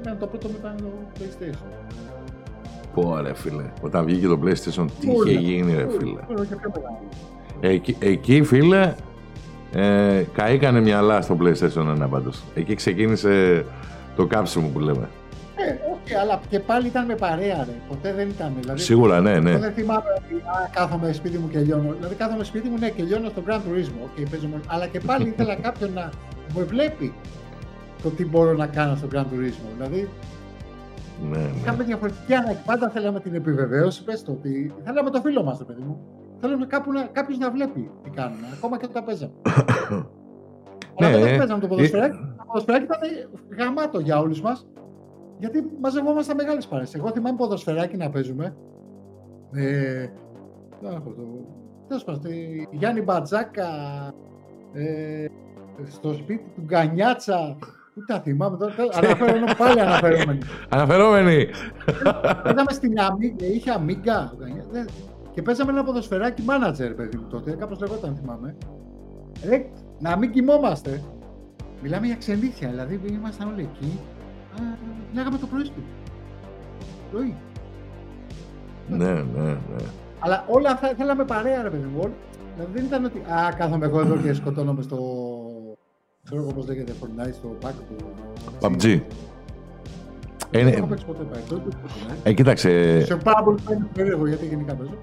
[0.00, 0.84] Ήταν το πρώτο μετά το
[1.18, 1.70] PlayStation.
[2.94, 6.20] Πω ρε φίλε, όταν βγήκε το PlayStation, τι είχε γίνει ρε φίλε.
[7.60, 8.94] Εκεί, εκεί φίλε,
[9.72, 12.42] ε, καήκανε μυαλά στο PlayStation 1 πάντως.
[12.54, 13.64] Εκεί ξεκίνησε
[14.16, 15.08] το κάψιμο που λέμε.
[16.10, 17.74] Ε, όχι, αλλά και πάλι ήταν με παρέα, ρε.
[17.88, 18.52] Ποτέ δεν ήταν.
[18.60, 19.58] Δηλαδή, Σίγουρα, ναι, ναι.
[19.58, 21.92] Δεν θυμάμαι ότι α, κάθομαι σπίτι μου και λιώνω.
[21.92, 24.04] Δηλαδή, κάθομαι σπίτι μου, ναι, και λιώνω στο Grand Turismo.
[24.06, 26.10] Okay, παίζω, αλλά και πάλι ήθελα κάποιον να
[26.54, 27.14] με βλέπει
[28.02, 29.68] το τι μπορώ να κάνω στο Grand Turismo.
[29.76, 30.08] Δηλαδή,
[31.30, 31.50] ναι, ναι.
[31.60, 32.58] είχαμε διαφορετική ανάγκη.
[32.64, 34.04] Πάντα θέλαμε την επιβεβαίωση.
[34.04, 36.00] Πες το ότι θέλαμε το φίλο μας, το παιδί μου.
[36.40, 36.66] Θέλουμε
[37.12, 39.32] κάποιος να βλέπει τι κάνουμε, ακόμα και όταν παίζαμε.
[40.98, 42.98] Αλλά όταν παίζαμε το ποδοσφαιράκι, το ποδοσφαιράκι ήταν
[43.58, 44.66] γαμάτο για όλους μας.
[45.40, 46.84] Γιατί μαζευόμασταν μεγάλες παρέ.
[46.92, 48.54] Εγώ θυμάμαι ποδοσφαιράκι να παίζουμε.
[49.52, 50.08] Ε,
[51.88, 52.22] Τέλος πάντων,
[52.70, 53.68] Γιάννη Μπατζάκα,
[54.72, 55.26] ε,
[55.90, 57.56] στο σπίτι του Γκανιάτσα.
[57.94, 58.74] Πού τα θυμάμαι τώρα.
[58.92, 60.38] Αναφέρομαι πάλι αναφερόμενοι.
[60.68, 61.46] Αναφερόμενοι.
[62.42, 64.32] Παίζαμε στην Αμίγκα, είχε Αμίγκα.
[65.30, 68.56] Και παίζαμε ένα ποδοσφαιράκι manager, παιδί μου τότε, κάπως λεγόταν, θυμάμαι.
[69.42, 69.60] Ε,
[69.98, 71.02] να μην κοιμόμαστε.
[71.82, 74.00] Μιλάμε για ξενήθεια, δηλαδή ήμασταν όλοι εκεί.
[75.14, 75.82] Λέγαμε το πρωί του.
[77.10, 77.34] Πρωί.
[78.88, 79.84] Ναι, ναι, ναι.
[80.18, 82.10] Αλλά όλα αυτά θέλαμε παρέα, ρε παιδί μου.
[82.54, 84.98] Δηλαδή δεν ήταν ότι Α, κάθομαι εγώ εδώ και σκοτώνομαι στο.
[86.24, 87.96] ξέρω εγώ πώς λέγεται Fortnite, στο pack του.
[88.60, 89.00] PUBG.
[90.50, 91.24] Ε, δεν έχω παίξει ποτέ
[92.22, 93.00] Ε, κοίταξε.
[93.04, 93.58] Σε πάρα πολύ
[93.92, 94.94] περίεργο γιατί γενικά παίζω.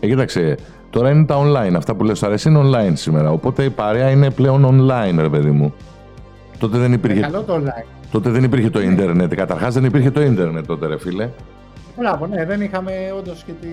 [0.00, 0.56] Ε, κοίταξε.
[0.90, 1.74] Τώρα είναι τα online.
[1.76, 3.30] Αυτά που λέω σου αρέσει είναι online σήμερα.
[3.30, 5.74] Οπότε η παρέα είναι πλέον online, ρε παιδί μου.
[6.58, 7.18] Τότε δεν υπήρχε.
[7.18, 8.01] Ε, καλό το online.
[8.12, 9.34] Τότε δεν υπήρχε το ίντερνετ.
[9.34, 11.28] Καταρχάς δεν υπήρχε το ίντερνετ τότε, ρε φίλε.
[11.98, 13.68] Μπράβο, ναι, δεν είχαμε όντως και τη.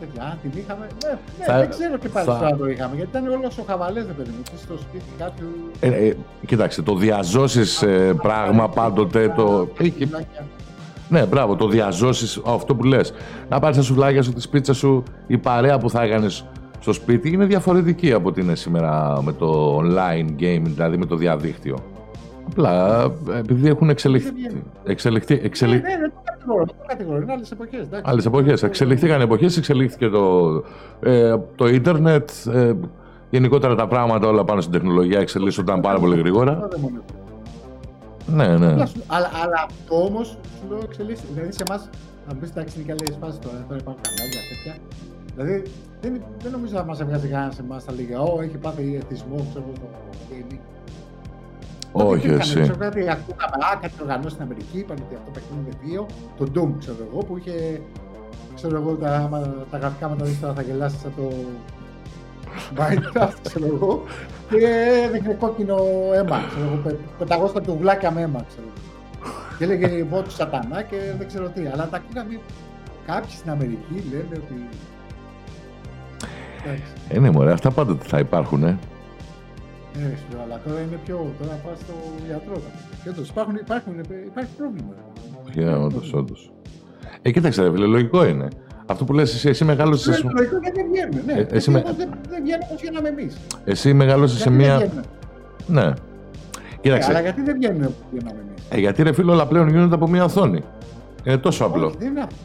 [0.00, 0.22] τέτοια.
[0.22, 0.86] Αν την είχαμε.
[1.04, 2.56] Ναι, ναι Θα- δεν ξέρω και πάλι θα- θα...
[2.56, 2.94] το είχαμε.
[2.96, 4.42] Γιατί ήταν όλο ο χαβαλές, δεν παιδί μου.
[4.42, 5.46] Τι στο σπίτι κάποιου.
[5.80, 7.84] Ε, ε, κοίταξε, το διαζώσεις
[8.22, 9.32] πράγμα πάντοτε.
[9.36, 9.68] Το...
[9.78, 10.44] Έχει- Φυλάκια.
[11.08, 13.12] Ναι, μπράβο, το διαζώσεις αυτό που λες.
[13.48, 16.44] Να πάρεις τα σουβλάκια σου, τη πίτσα σου, η παρέα που θα έκανες
[16.80, 21.16] στο σπίτι είναι διαφορετική από ότι είναι σήμερα με το online game, δηλαδή με το
[21.16, 21.76] διαδίκτυο.
[22.50, 24.30] Απλά ε, επειδή έχουν εξελιχθεί.
[24.84, 25.72] εξελιχθεί, Ναι, εξελι...
[25.74, 26.64] ναι, δεν το κατηγορώ.
[26.64, 27.20] Δεν το κατηγορώ.
[27.20, 27.86] Είναι άλλες εποχές.
[28.02, 28.62] Άλλες εποχές.
[28.62, 30.52] Εξελιχθήκαν εποχές, εξελίχθηκε το,
[31.00, 32.30] ε, το ίντερνετ.
[32.52, 32.72] Ε,
[33.30, 36.68] γενικότερα τα πράγματα όλα πάνω στην τεχνολογία εξελίσσονταν πάρα πολύ γρήγορα.
[38.26, 38.66] Ναι, ναι.
[38.66, 41.28] Αλλά, αλλά αυτό όμως σου λέω εξελίσσεται.
[41.34, 41.88] Δηλαδή σε εμάς,
[42.28, 44.74] να πει εντάξει, είναι καλή φάση τώρα, τώρα υπάρχουν κανάλια τέτοια.
[45.34, 45.62] Δηλαδή
[46.00, 48.20] δεν, δεν νομίζω να μας έβγαζε κανένας σε εμάς τα λίγα.
[48.20, 50.58] Ω, έχει πάθει εθισμό, ξέρω εγώ, στο gaming.
[51.98, 52.60] Τότε Όχι, υπήρχαν, εσύ.
[52.60, 56.06] Ξέρω κάτι, ακούγαμε, α, κάτι οργανώσει στην Αμερική, είπαν ότι αυτό παιχνίδι είναι δύο.
[56.38, 57.80] Το Doom, ξέρω εγώ, που είχε.
[58.54, 59.38] Ξέρω εγώ, τα, άμα
[59.70, 61.32] τα γραφικά με τα δεις τώρα θα γελάσεις σαν το
[62.76, 64.02] Minecraft, ξέρω εγώ.
[64.50, 64.66] Και
[65.06, 65.76] έδειχνε κόκκινο
[66.14, 66.76] αίμα, ξέρω εγώ.
[66.84, 68.84] πε- Πεταγόσταν του βλάκια με αίμα, ξέρω εγώ.
[69.58, 71.66] Και έλεγε εγώ του σατανά και δεν ξέρω τι.
[71.66, 72.40] Αλλά τα ακούγαμε
[73.06, 74.68] κάποιοι στην Αμερική λένε ότι.
[76.64, 76.92] Εντάξει.
[77.08, 78.62] Ε, ναι, μωρέ, αυτά πάντοτε θα υπάρχουν.
[78.64, 78.78] Ε.
[80.00, 81.32] Ναι, ρε, σου λέω, αλλά τώρα είναι πιο.
[81.40, 81.92] Τώρα πα στο
[82.26, 82.52] γιατρό.
[82.54, 82.98] τα παιδιά.
[83.02, 83.92] Και όντως υπάρχουν, υπάρχουν,
[84.26, 84.92] υπάρχει πρόβλημα.
[85.48, 86.50] Όχι, ε, όντως, όντως.
[87.22, 88.48] Ε, κοίταξε, ρε φίλε, λογικό είναι.
[88.86, 91.26] Αυτό που λες εσύ, εσύ μεγάλωσες, Είναι λογικό γιατί δεν βγαίνουν.
[91.26, 93.30] Ναι, Ε, γιατί εσύ με- όμως δεν, δεν βγαίνουν όπω γίναμε εμεί.
[93.64, 94.88] εσύ μεγάλωσες σε μια...
[95.66, 95.92] Ναι.
[96.80, 98.52] Κοίταξε, αλλά γιατί δεν βγαίνουν όπω γίναμε εμεί.
[98.70, 100.62] ε, γιατί ρε φίλε όλα πλέον γίνονται από μια οθόνη.
[101.24, 101.86] Είναι τόσο απλό.
[101.86, 102.36] Όχι, δεν είναι αυτό.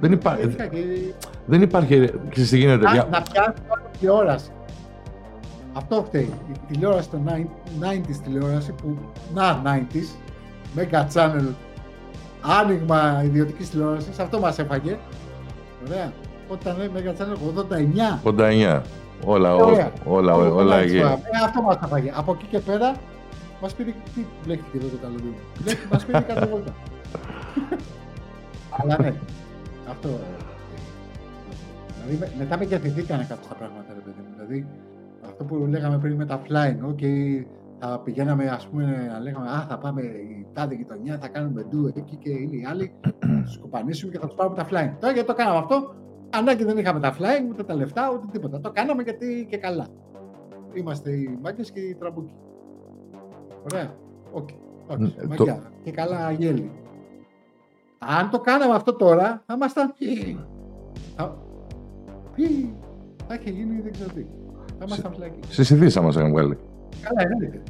[0.00, 0.38] Δεν, υπά...
[0.38, 0.78] ε, Φυσικά και-
[1.46, 2.84] δεν υπάρχει, ρε, ξέρεις τι γίνεται.
[2.84, 4.50] Να, δια- να πιάσουν όλη τη τηλεόραση.
[5.72, 6.32] Αυτό φταίει.
[6.52, 7.18] Η τηλεόραση, το
[7.80, 8.98] 90s τηλεόραση που.
[9.34, 10.16] Να, 90s.
[10.76, 11.48] Mega Channel.
[12.60, 14.08] Άνοιγμα ιδιωτική τηλεόραση.
[14.20, 14.98] Αυτό μα έφαγε.
[15.88, 16.12] Ωραία.
[16.48, 18.20] Όταν λέει Mega Channel 89.
[18.24, 18.82] 89.
[19.24, 19.92] Όλα, ό- Ωραία.
[20.04, 21.04] όλα, όλα, όλα έτσι, εκεί.
[21.06, 22.12] Ε, αυτό μα έφαγε.
[22.16, 22.94] Από εκεί και πέρα
[23.62, 23.90] μα πήρε.
[24.14, 25.34] Τι μπλέχτηκε εδώ το καλοκαίρι.
[25.92, 26.72] Μα πήρε κάτω βόλτα.
[28.70, 29.12] Αλλά ναι.
[29.90, 30.08] Αυτό.
[30.08, 30.12] ε,
[32.06, 34.32] Δηλαδή με- μετά μεγεθυνθήκανε κάποια τα πράγματα, ρε παιδί μου.
[34.36, 34.66] Δηλαδή
[35.40, 37.02] αυτό που λέγαμε πριν με τα flying, ok,
[37.78, 41.86] θα πηγαίναμε ας πούμε να λέγαμε Α, θα πάμε η τάδε γειτονιά, θα κάνουμε ντου
[41.86, 44.92] εκεί και είναι οι άλλοι, θα τους κοπανίσουμε και θα τους πάρουμε τα flying.
[45.00, 45.94] Τώρα γιατί το κάναμε αυτό,
[46.30, 48.60] ανάγκη δεν είχαμε τα flying, ούτε τα λεφτά, ούτε τίποτα.
[48.60, 49.86] Το κάναμε γιατί και καλά.
[50.72, 52.34] Είμαστε οι μάγκες και οι τραμπούκοι.
[53.72, 53.94] Ωραία.
[54.32, 54.48] OK.
[54.88, 55.00] Okay.
[55.32, 56.70] Ε, το- Και καλά αγέλη.
[57.98, 59.94] Αν το κάναμε αυτό τώρα, θα ήμασταν.
[61.16, 61.36] Θα...
[62.34, 62.74] Πι,
[63.26, 64.26] θα είχε γίνει δεν ξέρω τι.
[64.78, 65.38] Θα ήμασταν φυλακοί.
[65.48, 66.58] Στις ειδήσεις μας είχαν βγάλει.
[67.02, 67.62] Καλά, εννοείται.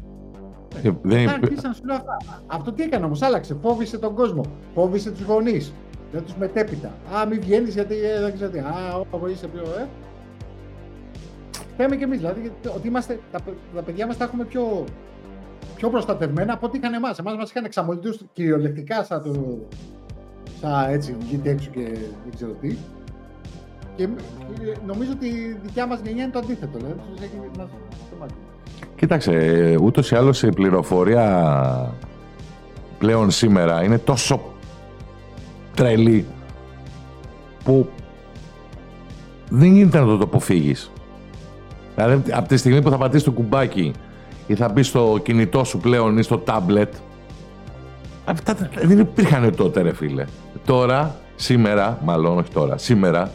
[0.83, 2.17] Ε, Δεν Θα υπή- αρχίσαν να σου λέω αυτά.
[2.47, 3.55] Αυτό τι έκανε όμως, άλλαξε.
[3.63, 4.41] Φόβησε τον κόσμο.
[4.75, 5.73] Φόβησε τους γονείς.
[6.13, 6.93] Δεν τους μετέπειτα.
[7.17, 8.59] Α, μην βγαίνεις γιατί ε, δεν ξέρω τι.
[8.59, 9.61] Α, όπου είσαι πιο.
[9.63, 9.87] Ε.
[11.77, 12.19] Θέμε κι εμείς.
[12.19, 14.85] Δηλαδή γιατί- ότι είμαστε, τα, παι- τα παιδιά μας τα έχουμε πιο,
[15.77, 17.19] πιο προστατευμένα από ό,τι είχαν εμάς.
[17.19, 19.59] Εμάς μας είχαν εξαμολυτού κυριολεκτικά σαν το.
[20.61, 21.81] Σαν έτσι, βγείτε έξω και
[22.25, 22.77] δεν ξέρω τι.
[23.99, 24.09] Και ε,
[24.87, 26.79] νομίζω ότι η δικιά μας γενιά είναι το αντίθετο.
[26.79, 27.67] Δηλαδή του έχει μας
[28.11, 28.35] το μάτι.
[28.97, 31.95] Κοίταξε, ε, ούτως ή άλλως η πληροφορία
[32.99, 34.41] πλέον σήμερα είναι τόσο
[35.75, 36.27] τρελή
[37.65, 37.89] που
[39.51, 40.91] δεν γίνεται να το αποφύγεις.
[41.97, 43.93] Δηλαδή, από τη στιγμή που θα πατήσεις το κουμπάκι
[44.47, 46.95] ή θα μπεις στο κινητό σου πλέον ή στο τάμπλετ,
[48.25, 50.25] αυτά τα- δεν υπήρχαν τότε, ρε φίλε.
[50.65, 53.31] Τώρα, σήμερα, μάλλον όχι τώρα, σήμερα,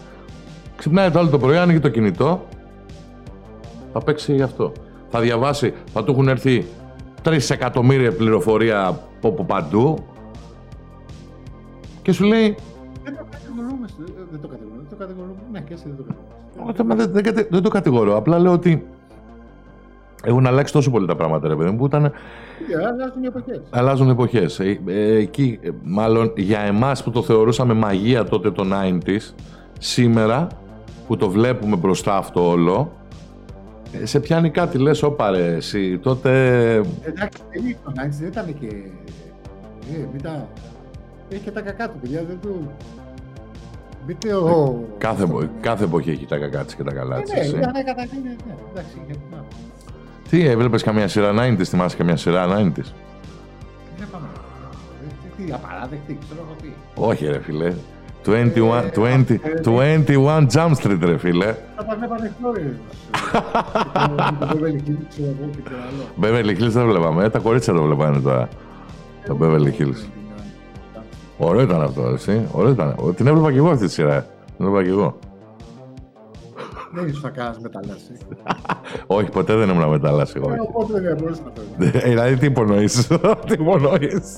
[0.75, 2.45] ξυπνάει το άλλο το πρωί, άνοιγε το κινητό,
[3.93, 4.71] θα παίξει αυτό.
[5.09, 6.65] Θα διαβάσει, θα του έχουν έρθει
[7.23, 9.97] 3 εκατομμύρια πληροφορία από από παντού
[12.01, 12.55] και σου λέει
[13.03, 13.87] Δεν το κατηγορούμε.
[13.99, 14.81] ε, Δεν το κατηγορούμε.
[14.81, 15.35] Δεν το κατηγορούμε.
[15.51, 16.71] Ναι, και εσύ δεν το κατηγορούμε.
[16.71, 18.17] «Όχι, μα δεν, δεν, κατε- δεν το κατηγορώ.
[18.17, 18.87] Απλά λέω ότι
[20.23, 22.11] έχουν αλλάξει τόσο πολύ τα πράγματα, ρε παιδί μου, που ήταν, Ε,
[22.87, 23.61] Αλλάζουν οι εποχές.
[23.69, 24.59] αλλάζουν εποχές.
[24.59, 29.33] Ε, ε, εκεί, ε, μάλλον για εμάς που το θεωρούσαμε μαγεία τότε το 90s,
[29.79, 30.47] σήμερα
[31.13, 32.91] που το βλέπουμε μπροστά αυτό όλο,
[34.01, 36.29] ε, σε πιάνει κάτι, λες, όπα ρε, εσύ, τότε
[37.01, 38.67] Εντάξει, δεν ήταν, εντάξει, δεν ήταν και.
[39.93, 40.47] Ε, μην τα.
[41.29, 42.23] Έχει και τα κακά του, παιδιά.
[42.27, 42.71] Δεν του.
[44.07, 44.83] Μην το.
[44.97, 45.51] κάθε, αυτό επο- είναι.
[45.61, 47.31] κάθε εποχή έχει τα κακά της και τα καλά της.
[47.31, 47.55] Ε, Ναι, έτσι.
[47.57, 48.17] ήταν καταρχήν.
[48.23, 49.43] Ναι, ναι, εντάξει, είχε- να.
[50.29, 52.93] Τι, έβλεπες καμία σειρά 90s, θυμάσαι καμία σειρά 90s.
[53.97, 54.27] Δεν πάμε.
[55.03, 56.67] Ε, Τι, τι, απαράδεκτη, ξέρω εγώ τι.
[56.95, 57.73] Όχι ρε φίλε.
[58.25, 59.29] 21, Ε, 20,
[59.81, 61.55] ε, 21 Jump Street ρε φίλε.
[61.75, 62.63] Θα τα βλέπανε χώρες.
[64.39, 66.03] Το Beverly Hills, ξέρω εγώ και το άλλο.
[66.21, 68.47] Beverly Hills δεν βλέπαμε, ε, τα κορίτσια το βλέπανε τώρα.
[69.27, 70.05] Το Beverly Hills.
[71.37, 72.47] Ωραίο ήταν αυτό, εσύ.
[72.51, 72.95] Ωραίο ήταν.
[73.15, 74.25] Την έβλεπα και εγώ αυτή τη σειρά.
[74.57, 75.17] Το είπα και εγώ.
[76.95, 78.11] Δεν ήσουν κανένα μεταλλάσσει.
[79.07, 80.51] Όχι, ποτέ δεν ήμουν μετάλλαση εγώ.
[80.53, 81.61] Ε, Οπότε δεν μπορούσε να το
[81.97, 83.07] Ε, Δηλαδή, τι υπονοείς.
[83.47, 84.37] Τι υπονοείς.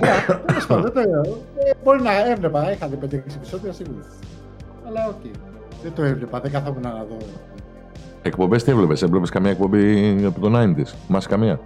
[0.00, 4.04] Αλλά τέλος πάντων, δεν το ε, Μπορεί να έβλεπα, είχα δει 5-6 επεισόδια σίγουρα.
[4.86, 5.30] Αλλά οκ.
[5.82, 7.16] Δεν το έβλεπα, δεν καθόμουν να δω.
[8.22, 10.94] Εκπομπές τι έβλεπες, έβλεπες καμία εκπομπή από το 90s.
[11.08, 11.60] Μας καμία;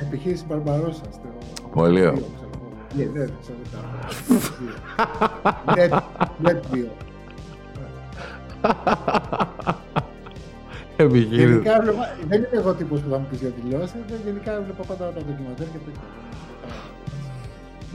[0.00, 0.96] Επιχείρηση Μπαρμπαρόσας.
[1.12, 2.12] στο- Πολύ ωραία.
[2.12, 2.68] δύο, ξέρω εγώ.
[2.96, 3.78] Ναι, δεν ξέρω τα.
[5.74, 6.02] Net-
[6.46, 6.88] Net 2.
[10.96, 11.46] Επιχείρηση.
[11.46, 14.82] Γενικά έβλεπα, δεν είμαι εγώ τύπος που θα μου πεις για τηλεόραση, δεν- γενικά έβλεπα
[14.88, 16.08] πάντα τα ντοκιμαντέρ και τέτοια.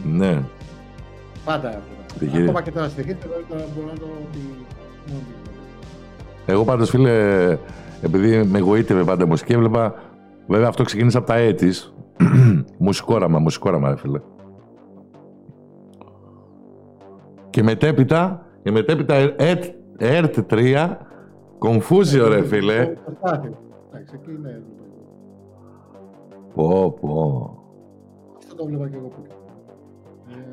[0.04, 0.44] Ναι.
[1.46, 1.86] Πάντα έβλεπα.
[2.16, 2.44] Επιχείρηση.
[2.44, 4.38] Ακόμα και τώρα συνεχίζεται, τώρα τώρα μπορώ να το πει
[5.08, 5.60] μόνο τηλεόραση.
[6.46, 7.58] Εγώ πάντως φίλε,
[8.02, 9.94] επειδή με εγωίτευε πάντα η μουσική, έβλεπα.
[10.48, 11.70] Βέβαια αυτό ξεκίνησε από τα έτη.
[12.78, 14.20] μουσικόραμα, μουσικόραμα, ρε φίλε.
[17.50, 19.64] Και μετέπειτα, και μετέπειτα ΕΡΤ,
[19.98, 20.90] ΕΡΤ 3,
[21.58, 22.86] κομφούζιο ρε φίλε.
[22.86, 23.52] Το- το στάθι.
[23.94, 24.66] Εντάξει, εκεί ναι, έβλεπα.
[26.54, 27.56] Πω, πω.
[28.38, 29.22] Αυτό το έβλεπα και εγώ που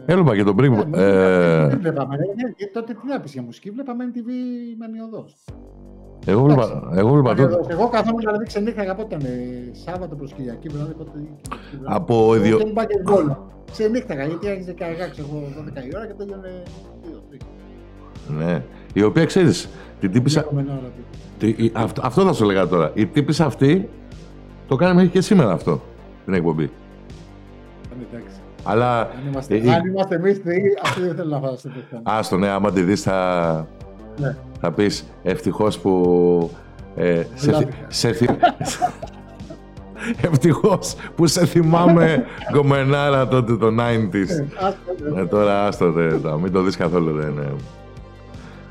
[0.09, 0.73] ε, Έβλεπα και τον πριν.
[0.73, 2.16] ναι, ε, Δεν βλέπαμε.
[2.16, 4.29] ρε, ναι, και τότε τι να πεις για μουσική, βλέπαμε MTV
[4.81, 5.35] Μανιωδός.
[6.27, 7.42] εγώ έβλεπα, εγώ έβλεπα τότε.
[7.42, 7.66] Μανιωδός.
[7.68, 11.11] Εγώ καθόμουν δηλαδή ξενύχταγα πότε ήταν, ε, Σάββατο προς Κυριακή, βράδυ, πότε
[11.85, 12.57] Από Εγώ ιδιο...
[12.59, 13.33] δεν είπα και γκολ.
[13.71, 16.62] Ξενύχταγα γιατί άρχισε και αργά, ξέρω εγώ, 12 η ώρα και τελειώνε
[17.33, 17.37] 2-3.
[18.38, 18.62] Ναι.
[18.92, 19.68] Η οποία ξέρεις,
[20.01, 20.40] την τύπησα.
[20.40, 21.03] Επόμενη ώρα του.
[21.38, 22.90] Τι- η- αυτό, αυτό θα σου λέγα τώρα.
[22.94, 23.88] Η τύπησα αυτή
[24.68, 25.81] το κάνει μέχρι και σήμερα αυτό
[26.25, 26.71] την εκπομπή.
[28.68, 28.87] Αν εντάξει.
[28.87, 29.00] Αλλά.
[29.00, 32.02] Αν είμαστε, ε, ε, αν είμαστε εμείς τρεις, αυτοί δεν θέλουν να φάσουν το θέμα.
[32.04, 33.66] Άστο, ναι, άμα τη δεις, θα,
[34.18, 34.37] Ναι.
[34.61, 36.50] θα πεις ευτυχώς που.
[36.96, 37.74] Ε, σε, θυ- Βλάβηκα.
[37.88, 38.31] σε, θυ-
[40.31, 44.46] ευτυχώς που σε θυμάμαι γκομενάρα τότε το 90s.
[44.61, 47.52] Άστο, Ε, τώρα άστο, δε, τα, μην το δεις καθόλου, δεν είναι.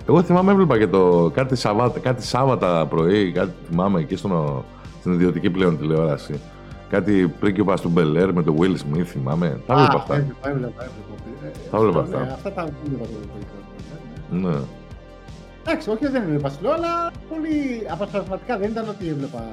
[0.10, 4.64] Εγώ θυμάμαι, έβλεπα και το κάτι, Σαββάτα, κάτι Σάββατα πρωί, κάτι θυμάμαι εκεί στον,
[5.00, 6.40] στην ιδιωτική πλέον τηλεόραση.
[6.90, 9.62] Κάτι πρίγκιπας του Μπελέρ με τον Will Smith, θυμάμαι.
[9.68, 10.16] Τα έβλεπα Α, αυτά.
[10.16, 11.46] Έβλεπα, έβλεπα, έβλεπα.
[11.46, 12.34] Ε, Τα έβλεπα ναι, αυτά.
[12.34, 13.56] Αυτά τα έβλεπα το ευρωπαϊκό.
[14.50, 14.56] Ναι.
[15.66, 19.44] Εντάξει, όχι δεν έβλεπα slow, αλλά πολύ απασπασματικά δεν ήταν ότι έβλεπα.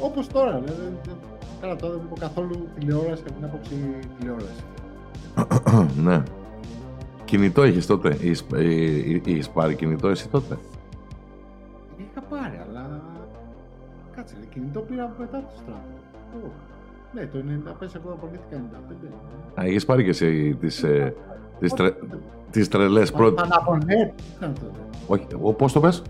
[0.00, 0.82] Όπως τώρα, δηλαδή.
[1.04, 1.14] δεν-
[1.60, 3.74] Καλά, τώρα δεν βλέπω καθόλου τηλεόραση από την άποψη
[4.18, 4.62] τηλεόραση.
[6.06, 6.22] ναι.
[7.24, 8.08] Κινητό είχες τότε.
[8.20, 10.58] Είχες, ε, ε, είχες πάρει κινητό εσύ τότε;
[11.96, 13.00] Είχα πάρει, αλλά.
[14.16, 15.99] Κάτσε, ρε, κινητό πήρα μετά το στράτο.
[16.34, 16.50] Ω,
[17.14, 18.56] Ναι, το 95 εγώ απολύθηκα
[19.56, 19.60] 95.
[19.60, 21.14] Α, είχες πάρει και εσύ τις, ε,
[21.58, 21.94] τις, τρε,
[22.50, 23.48] τις τρελές πρώτες.
[23.48, 24.12] Παναπονέτ.
[24.36, 24.78] ήταν τότε.
[25.06, 26.02] Όχι, ο, πώς το πες?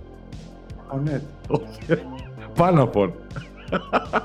[0.89, 1.23] Παναπονέτ.
[2.55, 3.13] Πάναφων.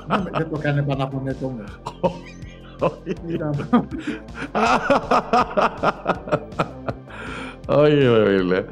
[0.08, 1.80] Ναι, Δεν το έκανε Παναπονέτ όμως.
[3.26, 3.68] Ήταν-
[7.68, 8.64] Όχι, ρε φίλε.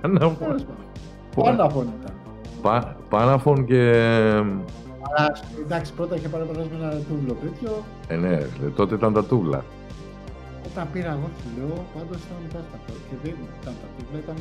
[0.00, 0.36] Πάναφων.
[0.38, 1.56] Τέλος πάντων.
[1.56, 2.14] Παναπον ήταν.
[2.62, 3.92] Πα- Πάναφων και...
[5.16, 7.84] Αλλά εντάξει, πρώτα είχε πάρει περάσει με ένα τούβλο τέτοιο.
[8.08, 9.64] Ε, ναι, ρε φίλε, τότε ήταν τα τούβλα.
[10.70, 13.00] Όταν πήρα εγώ σου λέω, πάντως ήταν μετά στα πρώτα.
[13.08, 14.36] Και δεν ήταν τα τούβλα, ήταν.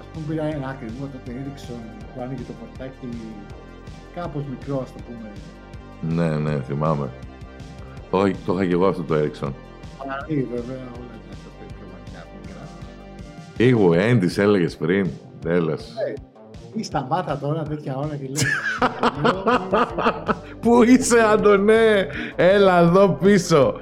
[0.00, 1.82] Α πούμε, πήρα ένα ακριβό τότε Ericsson
[2.14, 3.08] που άνοιγε το πορτάκι
[4.14, 5.28] κάπως μικρό, ας το πούμε.
[6.16, 7.08] Ναι, ναι, θυμάμαι.
[8.10, 9.52] Το, είχα- το είχα και εγώ αυτό το Ericsson.
[9.98, 12.62] Παραλύει βέβαια όλα ήταν το πιο μακριά μικρά.
[13.56, 15.08] Ήγου, έντις έλεγες πριν.
[15.40, 15.82] Τέλος.
[16.76, 18.44] Ή σταμάτα τώρα τέτοια ώρα και λέει.
[20.60, 22.06] Πού είσαι, Αντωνέ!
[22.36, 23.74] Έλα εδώ πίσω.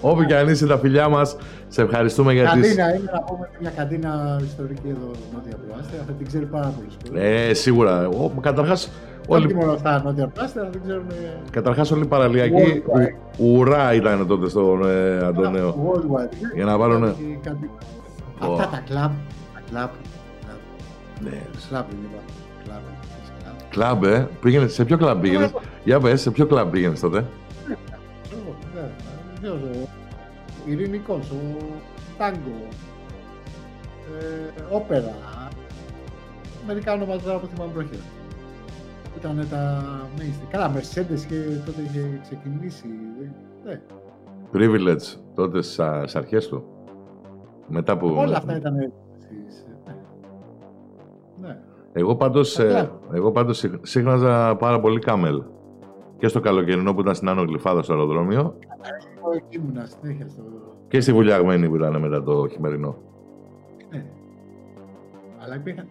[0.00, 1.36] Όπου και αν είσαι τα φιλιά μας,
[1.68, 2.52] σε ευχαριστούμε για τις...
[2.76, 5.98] Καντίνα, είναι να πούμε μια καντίνα ιστορική εδώ νότια προάστια.
[6.06, 7.20] Θα την ξέρει πάρα πολλοί κόσμοι.
[7.20, 8.08] Ε, σίγουρα.
[8.08, 8.90] Ο, καταρχάς,
[9.26, 11.04] Όχι όλοι, μόνο στα νότια προάστια, αλλά δεν ξέρουν.
[11.10, 13.38] ε, καταρχάς όλοι οι παραλιακοί Worldwide.
[13.38, 15.92] ου- ουρά ήταν τότε στον ε, Αντωνέο.
[15.94, 16.54] Worldwide.
[16.54, 17.70] Για να βάλουνε- Και καντίνα.
[18.48, 18.52] Ω.
[18.52, 19.10] Αυτά τα κλαμπ.
[21.24, 21.32] Τα κλαμπ.
[21.32, 21.46] Ναι.
[21.68, 22.22] Κλαμπ είναι είπα.
[22.64, 22.82] Κλαμπ.
[23.70, 23.70] κλαμπ.
[23.70, 24.28] Κλαμπ, ε.
[24.40, 25.52] Πήγαινε, σε ποιο κλαμπ πήγαινες;
[25.84, 27.24] Για πες, σε ποιο κλαμπ πήγαινες τότε;
[28.22, 28.90] Ξέρω εγώ, ναι,
[29.40, 29.88] βεβαίως, ο
[30.66, 31.56] Ειρηνικός, ο
[32.18, 32.66] Τάγκο,
[34.20, 35.14] ε, όπερα.
[36.66, 38.00] Μερικά ονόματα τώρα που θυμάμαι πρόχειρα.
[39.18, 39.84] Ήταν τα
[40.18, 40.46] mainstream.
[40.50, 42.86] Καλά, Mercedes και τότε είχε ξεκινήσει.
[43.64, 43.80] Ναι,
[44.52, 46.64] Privilege τότε στα στις αρχές του.
[47.68, 48.06] Μετά που...
[48.18, 48.92] όλα αυτά ήταν.
[49.18, 49.69] στις- ναι.
[49.69, 49.69] Ναι.
[51.92, 52.88] Εγώ πάντως, Τα ε, κλαμπ.
[53.12, 55.42] εγώ πάντως σύγ- σύγχναζα πάρα πολύ κάμελ.
[56.18, 58.54] Και στο καλοκαιρινό που ήταν στην Άνω Γλυφάδα στο αεροδρόμιο
[59.18, 60.42] Εγώ εκεί ήμουνα συνέχεια στο.
[60.88, 62.96] και στη Βουλιαγμένη που ήταν μετά το χειμερινό.
[63.90, 64.04] Ναι.
[65.38, 65.88] Αλλά υπήρχαν.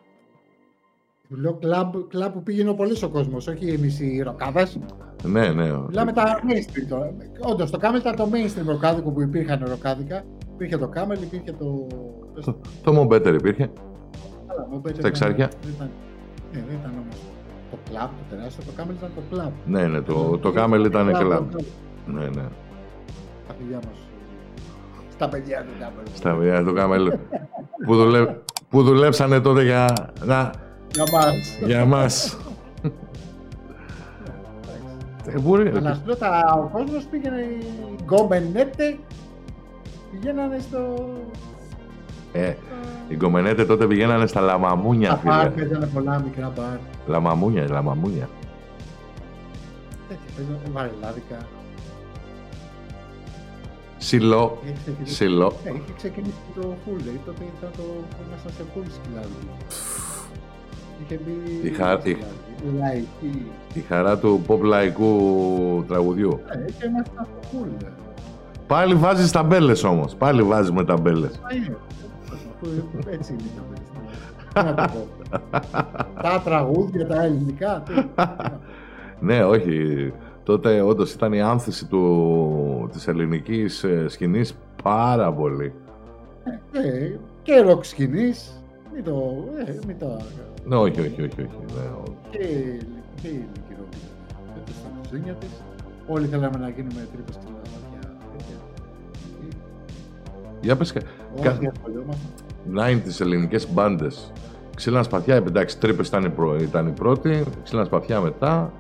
[1.30, 4.80] Του λέω κλαμπ, κλαμπ που πήγαινε πολύς ο κόσμος, όχι εμείς οι ροκάδες.
[5.24, 5.72] Ναι, ναι.
[5.88, 7.14] Μιλάμε τα mainstream τώρα.
[7.52, 10.24] Όντως, το Κάμελ ήταν το mainstream ροκάδικο που υπήρχαν ροκάδικα.
[10.54, 11.88] Υπήρχε το Κάμελ, υπήρχε το.
[12.46, 13.70] Το, το Μομπέτερ υπήρχε.
[14.60, 15.50] Καλά, Mobile Στα ήταν- εξάρια.
[15.62, 15.90] Δεν ήταν,
[16.54, 17.16] ναι, δεν ήταν όμως
[17.72, 18.64] το κλαμπ το τεράστιο.
[18.66, 19.52] Το Κάμελ ήταν το κλαμπ.
[19.66, 21.22] Ναι, ναι, το, το Κάμελ ήταν κλαμπ.
[21.28, 21.50] κλαμπ.
[22.06, 22.44] Ναι, ναι.
[23.46, 23.98] Στα παιδιά μας.
[25.14, 26.06] Στα παιδιά του Κάμελ.
[26.14, 27.12] Στα παιδιά του Κάμελ
[27.86, 28.26] που, δουλε...
[28.70, 29.94] που δουλέψανε τότε για,
[30.26, 30.52] να,
[30.94, 31.58] Για μας.
[31.66, 32.38] για μας.
[35.28, 37.42] Ε, μπορεί- Αλλά σου λέω, τα- ο κόσμος πήγαινε.
[37.42, 38.98] Οι γκόμενέτε
[40.12, 41.10] πηγαίνανε στο.
[42.34, 42.54] Ε,
[43.10, 45.66] οι γκομενέτε τότε πηγαίνανε στα λαμαμούνια, Τα μπαρ, φίλε.
[45.66, 46.78] παίζανε πολλά μικρά μπαρ.
[47.08, 48.30] Λαμαμούνια, λαμαμούνια.
[50.08, 51.38] Τέτοια παίζανε βαρελάδικα.
[53.98, 55.54] Σιλό, Είχε ξεκινήσει- σιλό.
[55.64, 57.84] Ε, είχε ξεκινήσει το full day, τότε ήταν το
[58.28, 59.28] ήμασταν σε full σκυλάδι.
[61.04, 63.46] Είχε μπει Η χα- η- σκυλάδι, λαϊκή.
[63.74, 65.14] Η χαρά του pop λαϊκού
[65.88, 66.40] τραγουδιού.
[66.50, 67.84] Ε, και ήμασταν στο full.
[67.86, 67.90] ε.
[68.68, 70.16] Πάλι βάζεις ταμπέλες όμως.
[70.16, 71.40] Πάλι βάζεις με ταμπέλες.
[72.66, 72.84] Α, είναι.
[73.00, 74.10] Αφού Έτσι είναι το περιστατικό.
[74.54, 75.08] Τι να το πω.
[76.22, 77.84] Τα τραγούδια, τα ελληνικά.
[77.86, 78.24] τι-
[79.20, 80.14] Ναι, όχι.
[80.44, 85.74] Τότε όντως ήταν η άνθηση του, της ελληνικής ε, σκηνής πάρα πολύ.
[86.72, 87.12] Ε,
[87.44, 88.64] και ροκ σκηνής.
[88.94, 89.44] Μην το...
[89.66, 90.18] Ε, μην το...
[90.66, 91.26] Ναι, όχι, όχι, όχι.
[91.26, 91.50] όχι.
[91.76, 92.16] Ναι, όχι.
[92.30, 92.38] Και,
[93.22, 93.92] και η ελληνική ροκ.
[94.66, 95.50] Και στα κουζίνια της.
[96.08, 98.18] Όλοι θέλαμε να γίνουμε τρύπες και λαδάκια.
[100.62, 101.02] Για πες, κα-
[102.68, 103.12] κα- Όχι, ασχολιόμασταν.
[103.18, 104.32] 90's ελληνικές μπάντες.
[104.76, 108.74] Ξύλινα σπαθιά, εντάξει, τρύπες ήταν η, πρω- ήταν η πρώτη, ξύλινα σπαθιά μετά.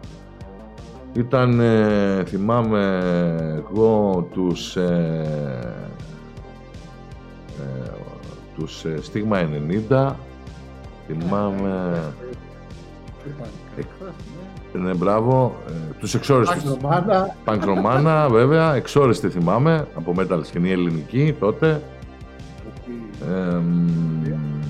[1.14, 3.00] Ήταν, ε, θυμάμαι,
[3.58, 5.24] εγώ τους, ε,
[7.60, 7.90] ε,
[8.58, 10.16] τους ε, Στίγμα 90,
[11.08, 12.00] θυμάμαι,
[13.24, 13.52] Τι πάνε,
[14.74, 14.80] ναι.
[14.90, 17.36] ναι, μπράβο, ε, τους εξόριστους, Αγρομάνα.
[17.46, 21.82] Πανκρομάνα βέβαια, εξόριστη θυμάμαι, από metal σκηνή ελληνική τότε.
[23.28, 23.88] Ε, μ,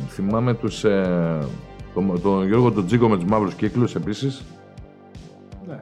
[0.10, 1.38] θυμάμαι τους, ε,
[1.93, 4.43] τον, τον Γιώργο τον Τζίκο με τους μαύρους κύκλους επίσης.
[5.68, 5.80] Ναι.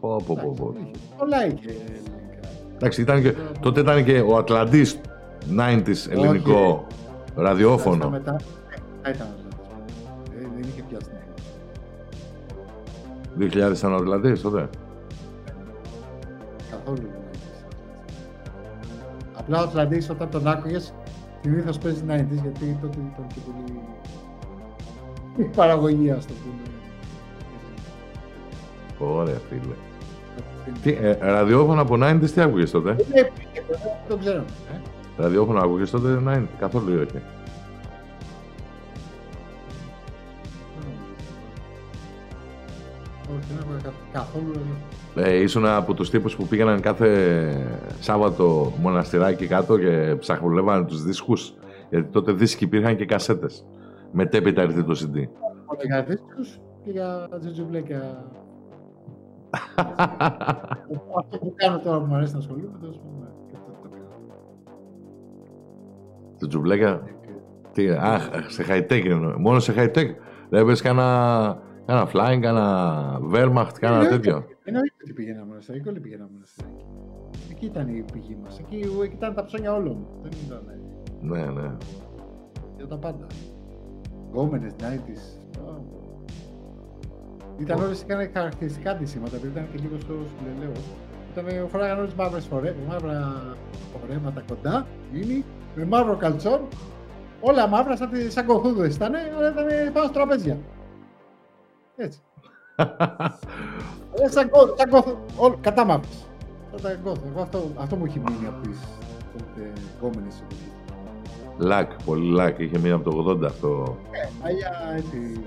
[0.00, 0.74] Πω, πω, πω, πω.
[0.74, 1.14] Εντάξει, είχε.
[1.18, 2.48] Πολλά είχε ελληνικά.
[2.74, 5.00] Εντάξει, ήταν και, τότε ήταν και ο Ατλαντής
[5.58, 6.86] 90s ελληνικό
[7.32, 8.10] Στα ραδιόφωνο.
[8.10, 9.30] μετά, ε, μετά ήταν ο
[9.62, 9.94] Ατλαντής.
[10.34, 11.10] Ε, Δεν είχε πιάσει
[13.38, 14.68] την 2000 ήταν ο Ατλαντής τότε.
[16.70, 17.08] Καθόλου
[19.48, 19.58] δεν έχεις.
[19.58, 20.94] Απλά ο Ατλαντής όταν τον άκουγες
[21.42, 23.80] συνήθως παίζεις 90s γιατί τότε ήταν και πολύ
[25.36, 26.60] η παραγωγή ας το πούμε.
[29.12, 29.74] Ωραία φίλε.
[30.82, 33.78] Τι, ε, ραδιόφωνο από 90s τι άκουγες τότε; Δεν έπαιξε, δεν
[34.08, 34.38] το ξέρω.
[34.74, 34.80] Ε.
[35.16, 37.22] Ραδιόφωνο άκουγες τότε 90 καθόλου ή όχι.
[43.30, 44.52] Όχι, δεν άκουγα κα- καθόλου.
[45.16, 51.54] Ε, ήσουν από τους τύπους που πήγαιναν κάθε Σάββατο μοναστηράκι κάτω και ψαχνουλεύανε τους δίσκους.
[51.90, 53.66] Γιατί τότε δίσκοι υπήρχαν και κασέτες.
[54.12, 55.16] Μετέπειτα ήρθε το CD.
[55.66, 58.24] Όλα για δίσκους και για τζουτζουμπλέκια.
[61.14, 64.04] Αυτό που κάνω τώρα που μου αρέσει να ασχολούμαι, τέλος πάντων, και αυτό το κάνω.
[66.38, 67.02] Το τζουμπλέκα.
[67.72, 69.38] Τι, αχ, σε high tech εννοώ.
[69.38, 70.08] Μόνο σε high tech.
[70.48, 74.08] Δεν έπαιζε κάνα, κάνα flying, κάνα Wehrmacht, κάνα Εννοείται.
[74.16, 74.44] τέτοιο.
[74.64, 76.84] Εννοείται ότι πήγαινα μοναστηράκι, όλοι πήγαιναν μοναστηράκι.
[77.50, 78.58] Εκεί ήταν η πηγή μας.
[78.58, 80.06] Εκεί, εκεί ήταν τα ψώνια όλων.
[80.22, 80.62] Δεν ήταν
[81.20, 81.70] Ναι, ναι.
[82.76, 83.26] για τα πάντα.
[84.30, 85.22] Γκόμενες, 90s.
[85.60, 85.74] Α,
[87.58, 90.72] Ήταν όλες είχαν χαρακτηριστικά αντισήματα, επειδή ήταν και λίγο στο σπηλελαίο.
[91.32, 93.34] Ήταν, φοράγαν όλες μαύρες φορέ, μαύρα
[94.00, 96.60] φορέματα κοντά, γίνει, με μαύρο καλτσόν,
[97.40, 100.58] όλα μαύρα σαν, τη- σαν κοχούδες ήταν, αλλά ήταν πάνω στο τραπέζια.
[101.96, 102.18] Έτσι.
[102.76, 106.26] Ε, σαν κο- σαν κοθ- όλο- κατά μαύρες.
[106.70, 107.18] Σαν τα κοθ.
[107.30, 108.78] Εγώ αυτό, αυτό μου έχει μείνει από τις
[109.32, 110.72] τότε γκόμενες εποχές.
[111.58, 112.58] Λακ, πολύ λακ.
[112.58, 113.96] Είχε μείνει από το 80 αυτό.
[114.10, 115.40] Ε, παλιά έτσι.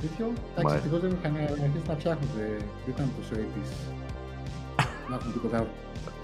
[0.00, 0.26] Τέτοιο.
[0.50, 2.46] Εντάξει, Μα- ευτυχώς δεν είχαν αρχίσει να φτιάχνονται.
[2.84, 3.72] Δεν ήταν τόσο έτσι.
[5.08, 5.66] να έχουν τίποτα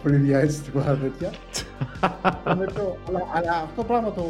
[0.03, 1.31] φρύδια έτσι, τίποτα τέτοια.
[2.59, 4.25] Με το- αλλά, αλλά αυτό το πράγμα το.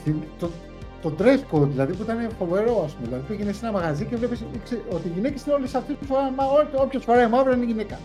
[0.00, 0.50] στην- το,
[1.10, 3.06] το dress code δηλαδή που ήταν φοβερό, ας πούμε.
[3.08, 4.44] Δηλαδή πήγαινε σε ένα μαγαζί και βλέπεις
[4.92, 6.66] ότι οι γυναίκες είναι όλες αυτές που φοράνε μαύρο.
[6.84, 7.98] Όποιος φοράει μαύρο είναι γυναίκα.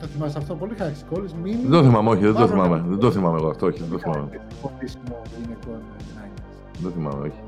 [0.00, 1.14] Το θυμάσαι αυτό πολύ χαρακτηριστικό.
[1.20, 1.62] Όλες μείνει.
[1.62, 2.76] Δεν το θυμάμαι, όχι, δεν το Μαύρο θυμάμαι.
[2.76, 2.90] καπέλο.
[2.90, 4.40] Δεν το θυμάμαι εγώ αυτό, όχι, δεν το θυμάμαι.
[4.62, 6.42] Φωτίσιμο γυναικών 90s.
[6.72, 7.40] Δεν το θυμάμαι, όχι.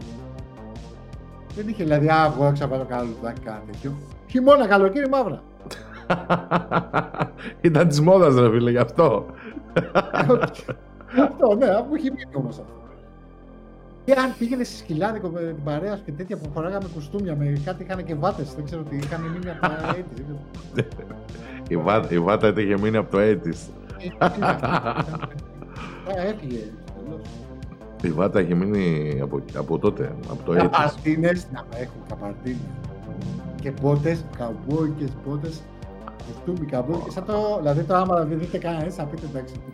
[1.56, 3.92] Δεν είχε δηλαδή, α, εγώ έξω βάλω καλό λουδάκι, κάτι τέτοιο.
[4.30, 5.42] Χειμώνα, καλοκαίρι, μαύρα.
[7.60, 9.26] Ήταν της μόδας, ρε φίλε, γι' αυτό.
[11.22, 12.82] αυτό, ναι, μου έχει μείνει όμως αυτό.
[14.04, 17.60] Και αν πήγαινε σε σκυλάδικο με την παρέα σου και τέτοια που φοράγαμε κουστούμια με
[17.64, 18.54] κάτι είχαν και βάτες.
[18.54, 20.24] Δεν ξέρω τι είχαν μείνει από τα έτης.
[21.68, 23.68] η, βά, η βάτα είχε μείνει από το έτης.
[26.16, 26.70] Έφυγε.
[28.02, 30.62] Η βάτα είχε μείνει από, από τότε, από το έτης.
[30.62, 32.58] Καπαρτίνες, να έχουν καπαρτίνες.
[33.60, 35.62] Και πότες, καμπόικες πότες,
[36.26, 39.54] κουστούμι καμπόικες, σαν το, δηλαδή το άμα δεν δείτε κανένας, θα πείτε εντάξει.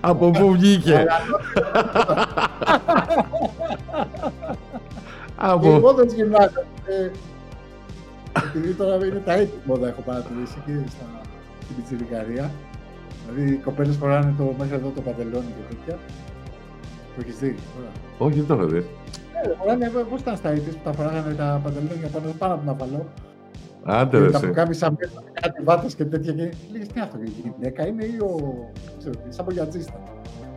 [0.00, 1.06] Από πού βγήκε;
[5.36, 5.68] Από...
[5.68, 6.64] Οι μόδες γυμνάσιας.
[8.44, 10.72] Επειδή τώρα είναι τα έτη μόδα έχω παρατηρήσει και
[11.62, 12.50] στην πιτσιρικαρία.
[13.26, 15.98] Δηλαδή οι κοπέλες φοράνε το, μέχρι εδώ το παντελόνι και τέτοια.
[17.14, 17.54] Το έχεις δει
[18.18, 18.86] Όχι, δεν το έχω δει.
[19.42, 22.74] Ε, φοράνε, πώς ήταν στα ήττες που τα φοράγανε τα παντελόνια πάνω, πάνω από τον
[22.74, 23.06] αφαλό;
[23.84, 24.96] Άντε ρε Τα που κάνει σαν
[25.40, 28.36] κάτι βάτες και τέτοια και λέγεις τι αυτό, η γυναίκα είναι ή ο,
[28.98, 30.02] ξέρω, σαν μπογιατζίστα.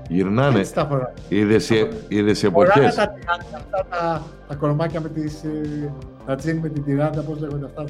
[0.10, 0.60] Γυρνάνε.
[0.60, 1.14] Έτσι τα φοράνε.
[1.30, 2.96] Είδες οι Φοράνε εποχές.
[2.96, 3.14] τα,
[3.56, 5.92] αυτά τα, τα κορμάκια με τις, ε,
[6.26, 7.82] τα τζιν με την τυράντα, πώς λέγονται αυτά.
[7.82, 7.88] Ε,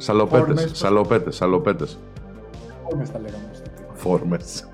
[0.00, 0.70] Σαλοπέτες, Φόρμες.
[0.78, 1.98] σαλοπέτες, σαλοπέτες.
[2.84, 3.44] φόρμες τα λέγαμε.
[3.52, 3.86] στο τέτοιο.
[3.94, 4.68] Φόρμες.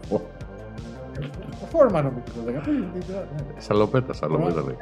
[1.70, 2.64] Φόρμα νομίζω το λέγαμε.
[2.64, 3.60] την τυράντα, ναι.
[3.60, 4.76] Σαλοπέτα, σαλοπέτα λέει.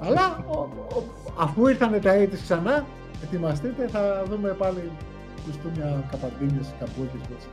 [0.00, 1.02] Αλλά ο- ο-
[1.38, 2.84] αφού ήρθαν τα AIDS ξανά,
[3.22, 4.90] ετοιμαστείτε, θα δούμε πάλι
[5.46, 7.20] κουστούμια καπαντίνες, καμπούκες.
[7.34, 7.46] έτσι.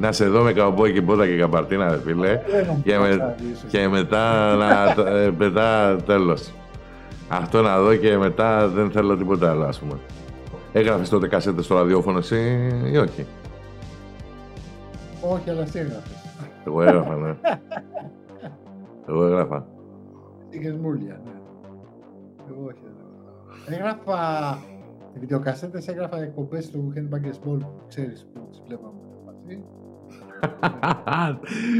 [0.00, 2.40] Να σε δω με καμπόι και μπότα και καπαρτίνα, ρε φίλε.
[2.50, 3.70] Δεν νομίζω Και, με, θα δεις, ίσως.
[3.70, 6.50] και μετά, να, ε, μετά τέλος.
[7.28, 9.98] Αυτό να δω και μετά δεν θέλω τίποτα άλλο, ας πούμε.
[10.72, 13.26] Έγραφες τότε κασέτες στο ραδιόφωνο εσύ ή όχι;
[15.20, 16.12] Όχι, αλλά εσύ έγραφες.
[16.66, 17.34] Εγώ έγραφα, ναι.
[19.08, 19.66] Εγώ έγραφα.
[20.50, 21.30] Είχες μούλια, ναι.
[22.50, 22.78] Εγώ όχι.
[23.66, 23.94] δεν έγραφα.
[24.04, 24.58] Έγραφα
[25.14, 28.94] οι βιντεοκασέτες, έγραφα εκπομπές του Handbaggers Ball, που ξέρεις που τις βλέπαμε
[29.26, 29.62] μαζί.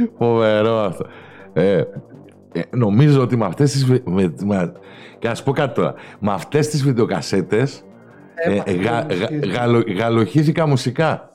[0.19, 1.07] Φοβερό αυτό.
[1.53, 1.79] Ε,
[2.53, 3.85] ε, νομίζω ότι με αυτές τις...
[3.85, 4.73] βι- Με, με,
[5.19, 5.95] και να σου πω κάτι τώρα.
[6.21, 7.83] Με αυτές τις βιντεοκασέτες
[8.35, 9.57] ε, Έμαθα ε, γα, και γα, μουσικές.
[9.57, 11.31] γαλο- γαλοχήθηκα μουσικά.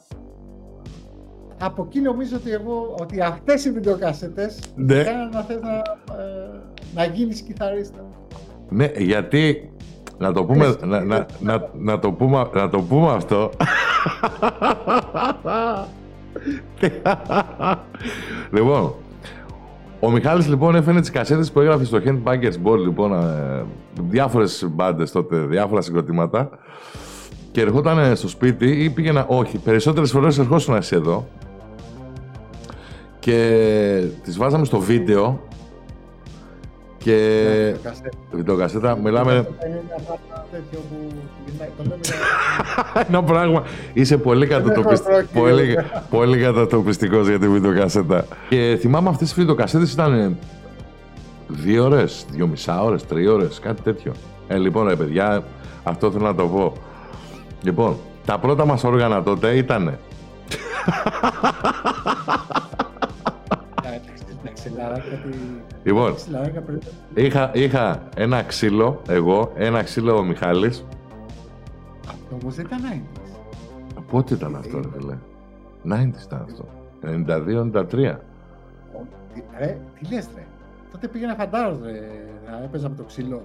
[1.64, 4.96] Από εκεί νομίζω ότι εγώ, ότι αυτές οι βιντεοκασέτες Ναι.
[5.00, 5.70] έκαναν να θες να,
[6.16, 6.62] ε,
[6.96, 8.06] να γίνεις κιθαρίστας.
[8.70, 9.72] Ναι, γιατί
[10.18, 10.86] να το πούμε, Έστω.
[10.86, 13.52] να, να, να, να το πούμε, να το πούμε αυτό.
[18.52, 18.94] λοιπόν,
[20.00, 23.66] ο Μιχάλης λοιπόν έφερε τις κασέτες που έγραφε στο Handbaggers Ball, λοιπόν, ε,
[24.02, 26.50] διάφορες μπάντες τότε, διάφορα συγκροτήματα
[27.52, 31.28] και ερχόταν στο σπίτι ή πήγαινα, όχι, περισσότερες φορές ερχόσουν εσύ εδώ
[33.20, 35.40] και τις βάζαμε στο βίντεο
[37.04, 37.16] και
[37.74, 38.10] Βιντεοκασέτα.
[38.32, 41.12] βιντεοκασέτα, μιλάμε Είναι ένα πράγμα τέτοιο που
[41.46, 42.00] γυρνάει, το λέμε
[42.94, 43.64] για- ένα πράγμα.
[43.94, 45.00] Είσαι πολύ, κατατοπισ...
[45.00, 45.40] έχω πρόκειται.
[45.40, 45.78] πολύ,
[46.10, 48.26] πολύ κατατοπιστικός για τη βιντεοκασέτα.
[48.50, 50.38] Και θυμάμαι αυτές τις βιντεοκασέτες ήταν
[51.48, 54.12] δύο ώρες, δύο μισά ώρες, τρία ώρες, κάτι τέτοιο.
[54.48, 55.44] Ε, λοιπόν, ρε παιδιά,
[55.84, 56.74] αυτό θέλω να το πω.
[57.62, 59.98] Λοιπόν, τα πρώτα μας όργανα τότε ήταν
[64.86, 70.24] Εντάξει, εντάξει, ξυλαράκια, τι- Λοιπόν, ξυλαράκια πρέπει- είχα, είχα ένα ξύλο, εγώ, ένα ξύλο ο
[70.24, 70.86] Μιχάλης.
[72.08, 74.02] Αυτό όμως δεν ήταν 90s.
[74.12, 75.18] Πότε ήταν αυτό, ρε φίλε;
[75.86, 76.66] 90's ήταν αυτό.
[77.02, 78.20] 92-93.
[79.34, 80.44] Τι- Ρε, τι λες ρε;
[80.92, 81.92] Τότε πήγαινα φαντάρος ρε,
[82.52, 83.42] να έπαιζα με το ξύλο.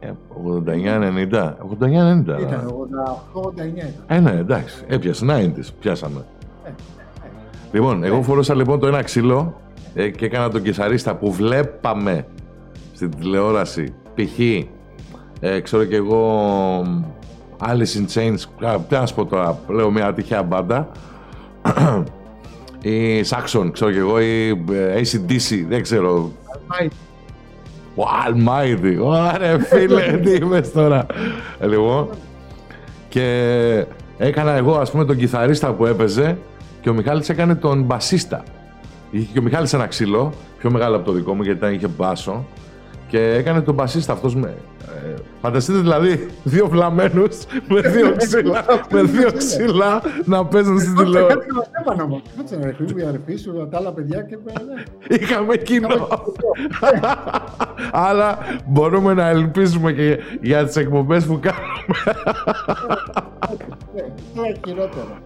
[0.00, 1.56] Ε, 89-90.
[1.60, 2.38] 89-90.
[2.40, 3.92] Ήταν 88-89 ήταν.
[4.06, 4.84] Ε, ναι, εντάξει.
[4.88, 5.68] Έπιασε 90's.
[5.80, 6.24] Πιάσαμε.
[6.64, 6.72] Ε, ε.
[7.72, 9.54] Λοιπόν, εγώ φορούσα λοιπόν το ένα ξύλο
[9.94, 12.26] ε, και έκανα τον κεσαρίστα που βλέπαμε
[12.94, 13.94] στην τηλεόραση.
[14.14, 14.38] Π.χ.
[15.40, 16.80] Ε, ξέρω και εγώ
[17.58, 18.66] Alice in Chains.
[18.68, 20.88] α, Τι να σου πω τώρα, λέω μια τυχαία μπάντα.
[22.82, 26.30] ή Saxon, ξέρω και εγώ, ή ε, ACDC, δεν ξέρω.
[26.66, 26.88] Μάι,
[27.94, 28.96] Ο Almighty.
[29.02, 31.06] Ωραία, φίλε, τι είπες τώρα.
[31.60, 32.08] Ε, Λοιπόν,
[33.08, 33.86] και
[34.18, 36.38] έκανα εγώ, ας πούμε, τον κιθαρίστα που έπαιζε
[36.80, 38.42] και ο Μιχάλης έκανε τον μπασίστα.
[39.14, 41.86] Είχε και ο Μιχάλης ένα ξύλο, πιο μεγάλο από το δικό μου, γιατί ήταν, είχε
[41.88, 42.44] μπάσο.
[43.08, 44.54] Και έκανε τον μπασίστα αυτός με...
[45.06, 47.36] Ε, φανταστείτε δηλαδή δύο βλαμμένους
[47.68, 51.38] με δύο ξύλα, με δύο ξύλα να παίζουν στην Κάτσε τηλεόραση.
[51.38, 52.22] κάτι μας έπανε όμως.
[52.36, 55.16] Κάτσε ρε φίλου, η αδερφή σου, τα άλλα παιδιά και ναι.
[55.16, 56.08] Είχαμε κοινό.
[57.92, 61.98] Αλλά μπορούμε να ελπίζουμε και για τις εκπομπές που κάνουμε.
[63.94, 64.02] Ναι,
[64.34, 65.16] Τώρα χειρότερο.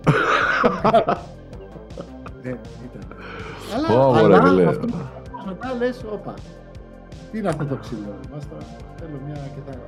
[2.43, 3.06] Δεν ήταν.
[3.77, 4.67] Αλλά, Ω, μωρέ, αλλά φίλε.
[4.69, 4.97] αυτό που
[5.47, 6.35] μετά λες, όπα,
[7.33, 8.63] τι είναι αυτό το ξύλο, μας τώρα,
[8.97, 9.87] θέλω μια κιθάρα.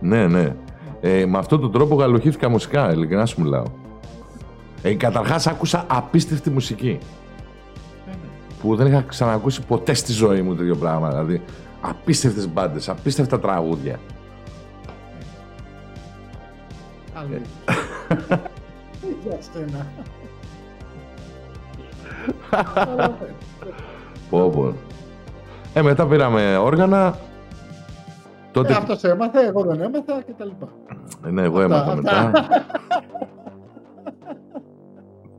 [0.00, 0.54] ναι, ναι.
[1.00, 3.64] Ε, με αυτόν τον τρόπο γαλοχήθηκα μουσικά, ειλικρινά σου μιλάω.
[4.82, 6.98] Ε, Καταρχάς άκουσα απίστευτη μουσική.
[8.06, 8.16] Ε, ναι.
[8.60, 11.08] Που δεν είχα ξανακούσει ποτέ στη ζωή μου τέτοιο πράγμα.
[11.08, 11.42] Δηλαδή,
[11.80, 13.98] απίστευτες μπάντες, απίστευτα τραγούδια.
[17.14, 17.40] Άλλη.
[19.22, 19.86] Για σένα.
[22.74, 23.14] Αλλά, ναι.
[24.30, 24.72] Πω, πω.
[25.74, 27.14] Ε, μετά πήραμε όργανα.
[28.52, 28.72] Τότε.
[28.72, 30.68] Ε, αυτός έμαθε, εγώ δεν έμαθα και τα λοιπά.
[31.26, 32.26] Ε, ναι, εγώ έμαθα αυτά.
[32.26, 32.32] μετά.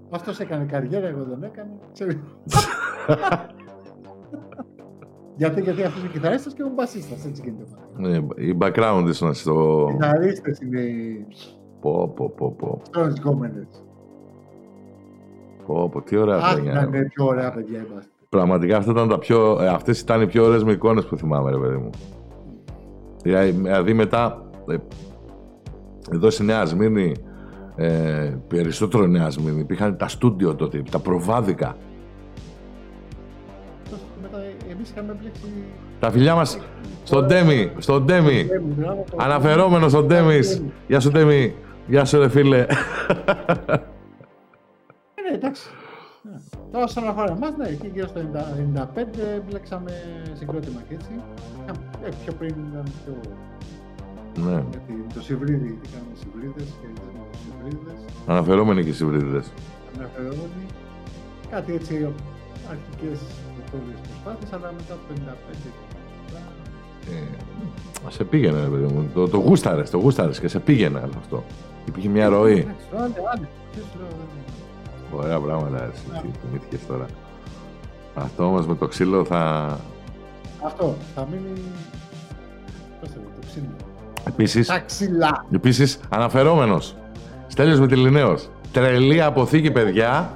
[0.09, 1.71] Αυτός έκανε καριέρα, εγώ δεν έκανε.
[1.93, 2.15] Ξέρεις.
[5.37, 7.65] γιατί, γιατί αυτός είναι κιθαρίστας και εγώ μπασίστας, έτσι γίνεται.
[8.37, 9.87] Ε, η background ήσουν στο.
[9.91, 11.27] Κιθαρίστες είναι οι
[11.83, 12.81] Πω, πω, πω, πω.
[15.63, 15.89] Στρώνες γκόμενες.
[15.89, 16.73] Πω, πω, τι ωραία Αχ, χρόνια.
[16.73, 18.09] να είναι πιο ωραία παιδιά είμαστε.
[18.29, 21.51] Πραγματικά αυτά ήταν τα πιο, ε, αυτές ήταν οι πιο ωραίες με εικόνες που θυμάμαι,
[21.51, 21.89] ρε παιδί μου.
[23.23, 24.75] Δηλαδή δηλαδή μετά, ε,
[26.13, 27.11] εδώ στη Νέα Σμύρνη,
[27.75, 31.75] ε, περισσότερο Νέα Σμύρνη, υπήρχαν τα στούντιο τότε, τα προβάδικα.
[33.83, 34.37] Αυτός και μετά
[34.71, 35.41] εμείς είχαμε μπλέξει...
[35.99, 36.59] Τα φιλιά μας
[37.03, 38.47] στον Ντέμι, στον Ντέμι.
[38.51, 40.61] Ε, μπράβο, το- Αναφερόμενος στον Ντέμις.
[40.87, 41.55] Γεια σου Ντέμι.
[41.87, 42.65] Γεια σου ρε φίλε.
[45.53, 46.49] Ε, Ναι, εντάξει.
[46.55, 46.71] Ναι.
[46.71, 49.91] Τώρα όσον αφορά εμάς, ναι, εκεί γύρω στο 95 μπλέξαμε
[50.39, 51.11] συγκρότημα και έτσι.
[51.63, 53.13] Είχαμε- Ε, πιο πριν ήταν πιο...
[54.45, 56.99] ναι, Γιατί το Σιβρίδι, τι κάνουμε Σιβρίδες και με
[57.31, 57.99] τους Σιβρίδες.
[58.27, 59.47] αναφερόμενοι και οι Σιβρίδιδες.
[59.97, 60.63] Αναφερόμενοι.
[61.53, 61.93] Κάτι έτσι
[62.73, 63.19] αρχικές
[63.55, 65.85] πρωτοβουλίες προσπάθειες, αλλά μετά το 55 και
[66.25, 66.41] μετά,
[68.07, 69.09] Ε, σε πήγαινε, ρε παιδί μου.
[69.13, 71.43] Το, το γούσταρες, το γούσταρες και σε πήγαινε αυτό.
[71.87, 72.59] Υπήρχε μια ροή.
[72.59, 73.47] Εντάξει, το άλλο,
[75.15, 77.05] Ωραία πράγματα, ρε, εσύ, τι θυμήθηκες τώρα.
[78.15, 79.67] Αυτό όμως με το ξύλο θα...
[80.65, 81.61] Αυτό, θα μείνει...
[82.99, 83.75] Πώς το λέω, το ξύλο.
[84.27, 85.45] Επίσης, Τα ξύλα.
[85.53, 86.95] επίσης αναφερόμενος.
[87.47, 88.49] Στέλιος Μητυλινέος.
[88.71, 90.31] Τρελή αποθήκη, παιδιά.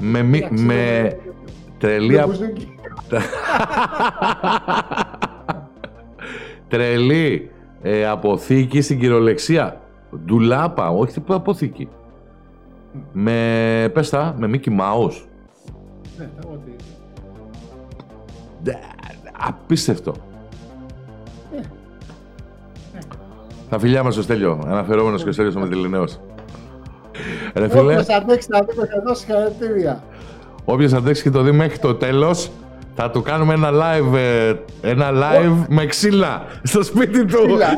[0.00, 1.18] Με, μη- Τα ξύλα, με με-
[1.78, 2.74] τρελή, με απο- μπουζούκι.
[6.68, 7.50] τρελή
[7.82, 9.80] ε, αποθήκη στην κυριολεξία.
[10.24, 11.88] Ντουλάπα, όχι τίποτα αποθήκη.
[13.12, 15.22] Με, πες τα, με Mickey Mouse.
[16.18, 16.70] Ναι, ό,τι.
[18.62, 18.78] Ντε,
[19.46, 20.14] Απίστευτο.
[21.52, 21.58] Ναι.
[22.94, 22.98] Ναι.
[23.70, 26.20] Τα φιλιά μας στο Στέλιο, αναφερόμενος και ο Στέλιος ο Μητυλινέος.
[27.54, 30.02] Ρε φίλε, Όποιος αντέξει να δει θα δώσει συγχαρητήρια.
[30.64, 32.50] όποιος αντέξει και το δει μέχρι το τέλος,
[32.94, 37.36] θα του κάνουμε ένα live, ε, ένα live με ξύλα στο σπίτι του.
[37.38, 37.70] Ξύλα.
[37.70, 37.74] Ε,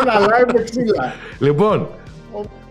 [0.00, 1.12] Ένα live με ξύλα.
[1.38, 1.88] λοιπόν,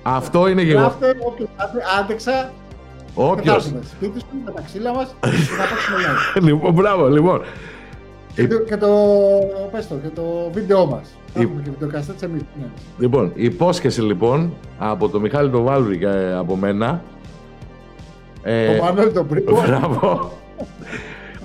[0.08, 0.88] αυτό είναι γεγονός.
[0.99, 3.56] Γράφτε όποιος άντε- άντεξα και θα Όποιος.
[3.56, 5.97] έρθουμε σπίτι σου με τα ξύλα μας και θα παίξουμε
[6.36, 6.41] live.
[6.47, 7.41] λοιπόν, μπράβο, λοιπόν.
[8.36, 8.88] Και το- Και το,
[9.72, 11.08] πες το, και το βίντεο μας.
[11.34, 12.41] Θα Η- έχουμε και βιντεοκαστέτες εμείς.
[12.60, 12.66] ναι.
[12.99, 17.01] Λοιπόν, υπόσχεση λοιπόν από το Μιχάλη τον Βάλβρη και από μένα.
[18.43, 19.62] Ε, Το Μανώλη τον Πρίκο.
[19.68, 20.32] Μπράβο.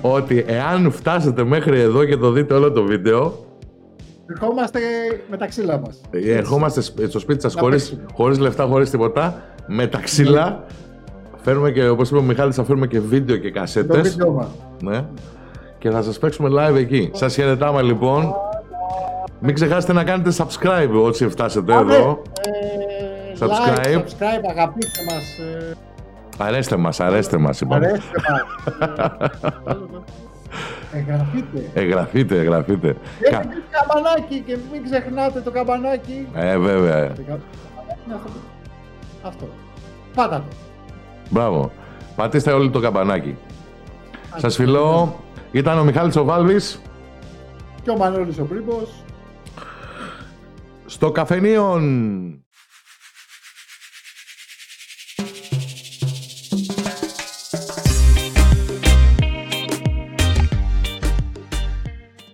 [0.01, 3.45] ότι εάν φτάσετε μέχρι εδώ και το δείτε όλο το βίντεο,
[4.31, 4.79] Ερχόμαστε
[5.31, 6.01] με τα ξύλα μας.
[6.11, 8.07] ε, ερχόμαστε σ- στο σπίτι σας Να χωρίς, παίξουμε.
[8.15, 10.65] χωρίς λεφτά, χωρίς τίποτα, με τα ξύλα.
[11.43, 14.11] Φέρνουμε και, όπως είπε ο Μιχάλης, θα φέρουμε και βίντεο και Το κασέτες.
[14.11, 14.49] βίντεο μας.
[14.83, 15.05] Ναι.
[15.79, 17.11] Και θα σας παίξουμε live εκεί.
[17.15, 18.35] Σας χαιρετάμε λοιπόν.
[19.41, 22.23] Μην ξεχάσετε να κάνετε subscribe όσοι φτάσετε Άντε, εδώ.
[22.41, 23.85] ε, Subscribe.
[23.85, 25.39] Like, subscribe, αγαπήστε μας.
[25.39, 25.77] ε,
[26.39, 27.87] Αρέστε μας, αρέστε μας είπαμε.
[27.87, 29.77] Αρέστε μας.
[30.93, 31.71] Ε, Εγγραφείτε.
[31.75, 32.97] Εγγραφείτε, εγγραφείτε.
[33.19, 36.27] Και Κα- το καμπανάκι και μην ξεχνάτε το καμπανάκι.
[36.35, 37.07] Ε, βέβαια.
[37.09, 38.31] Το καμπανάκι είναι αυτό.
[39.23, 39.49] Αυτό.
[40.15, 40.57] Πάτα το.
[41.31, 41.73] Μπράβο.
[42.17, 43.37] Πατήστε όλοι το καμπανάκι.
[44.37, 45.21] Σας φιλώ.
[45.53, 46.81] Ήταν ο Μιχάλης ο Βάλβης
[47.83, 49.03] Και ο Μανώλης ο Πρίμπος.
[50.87, 52.40] στο καφενείον.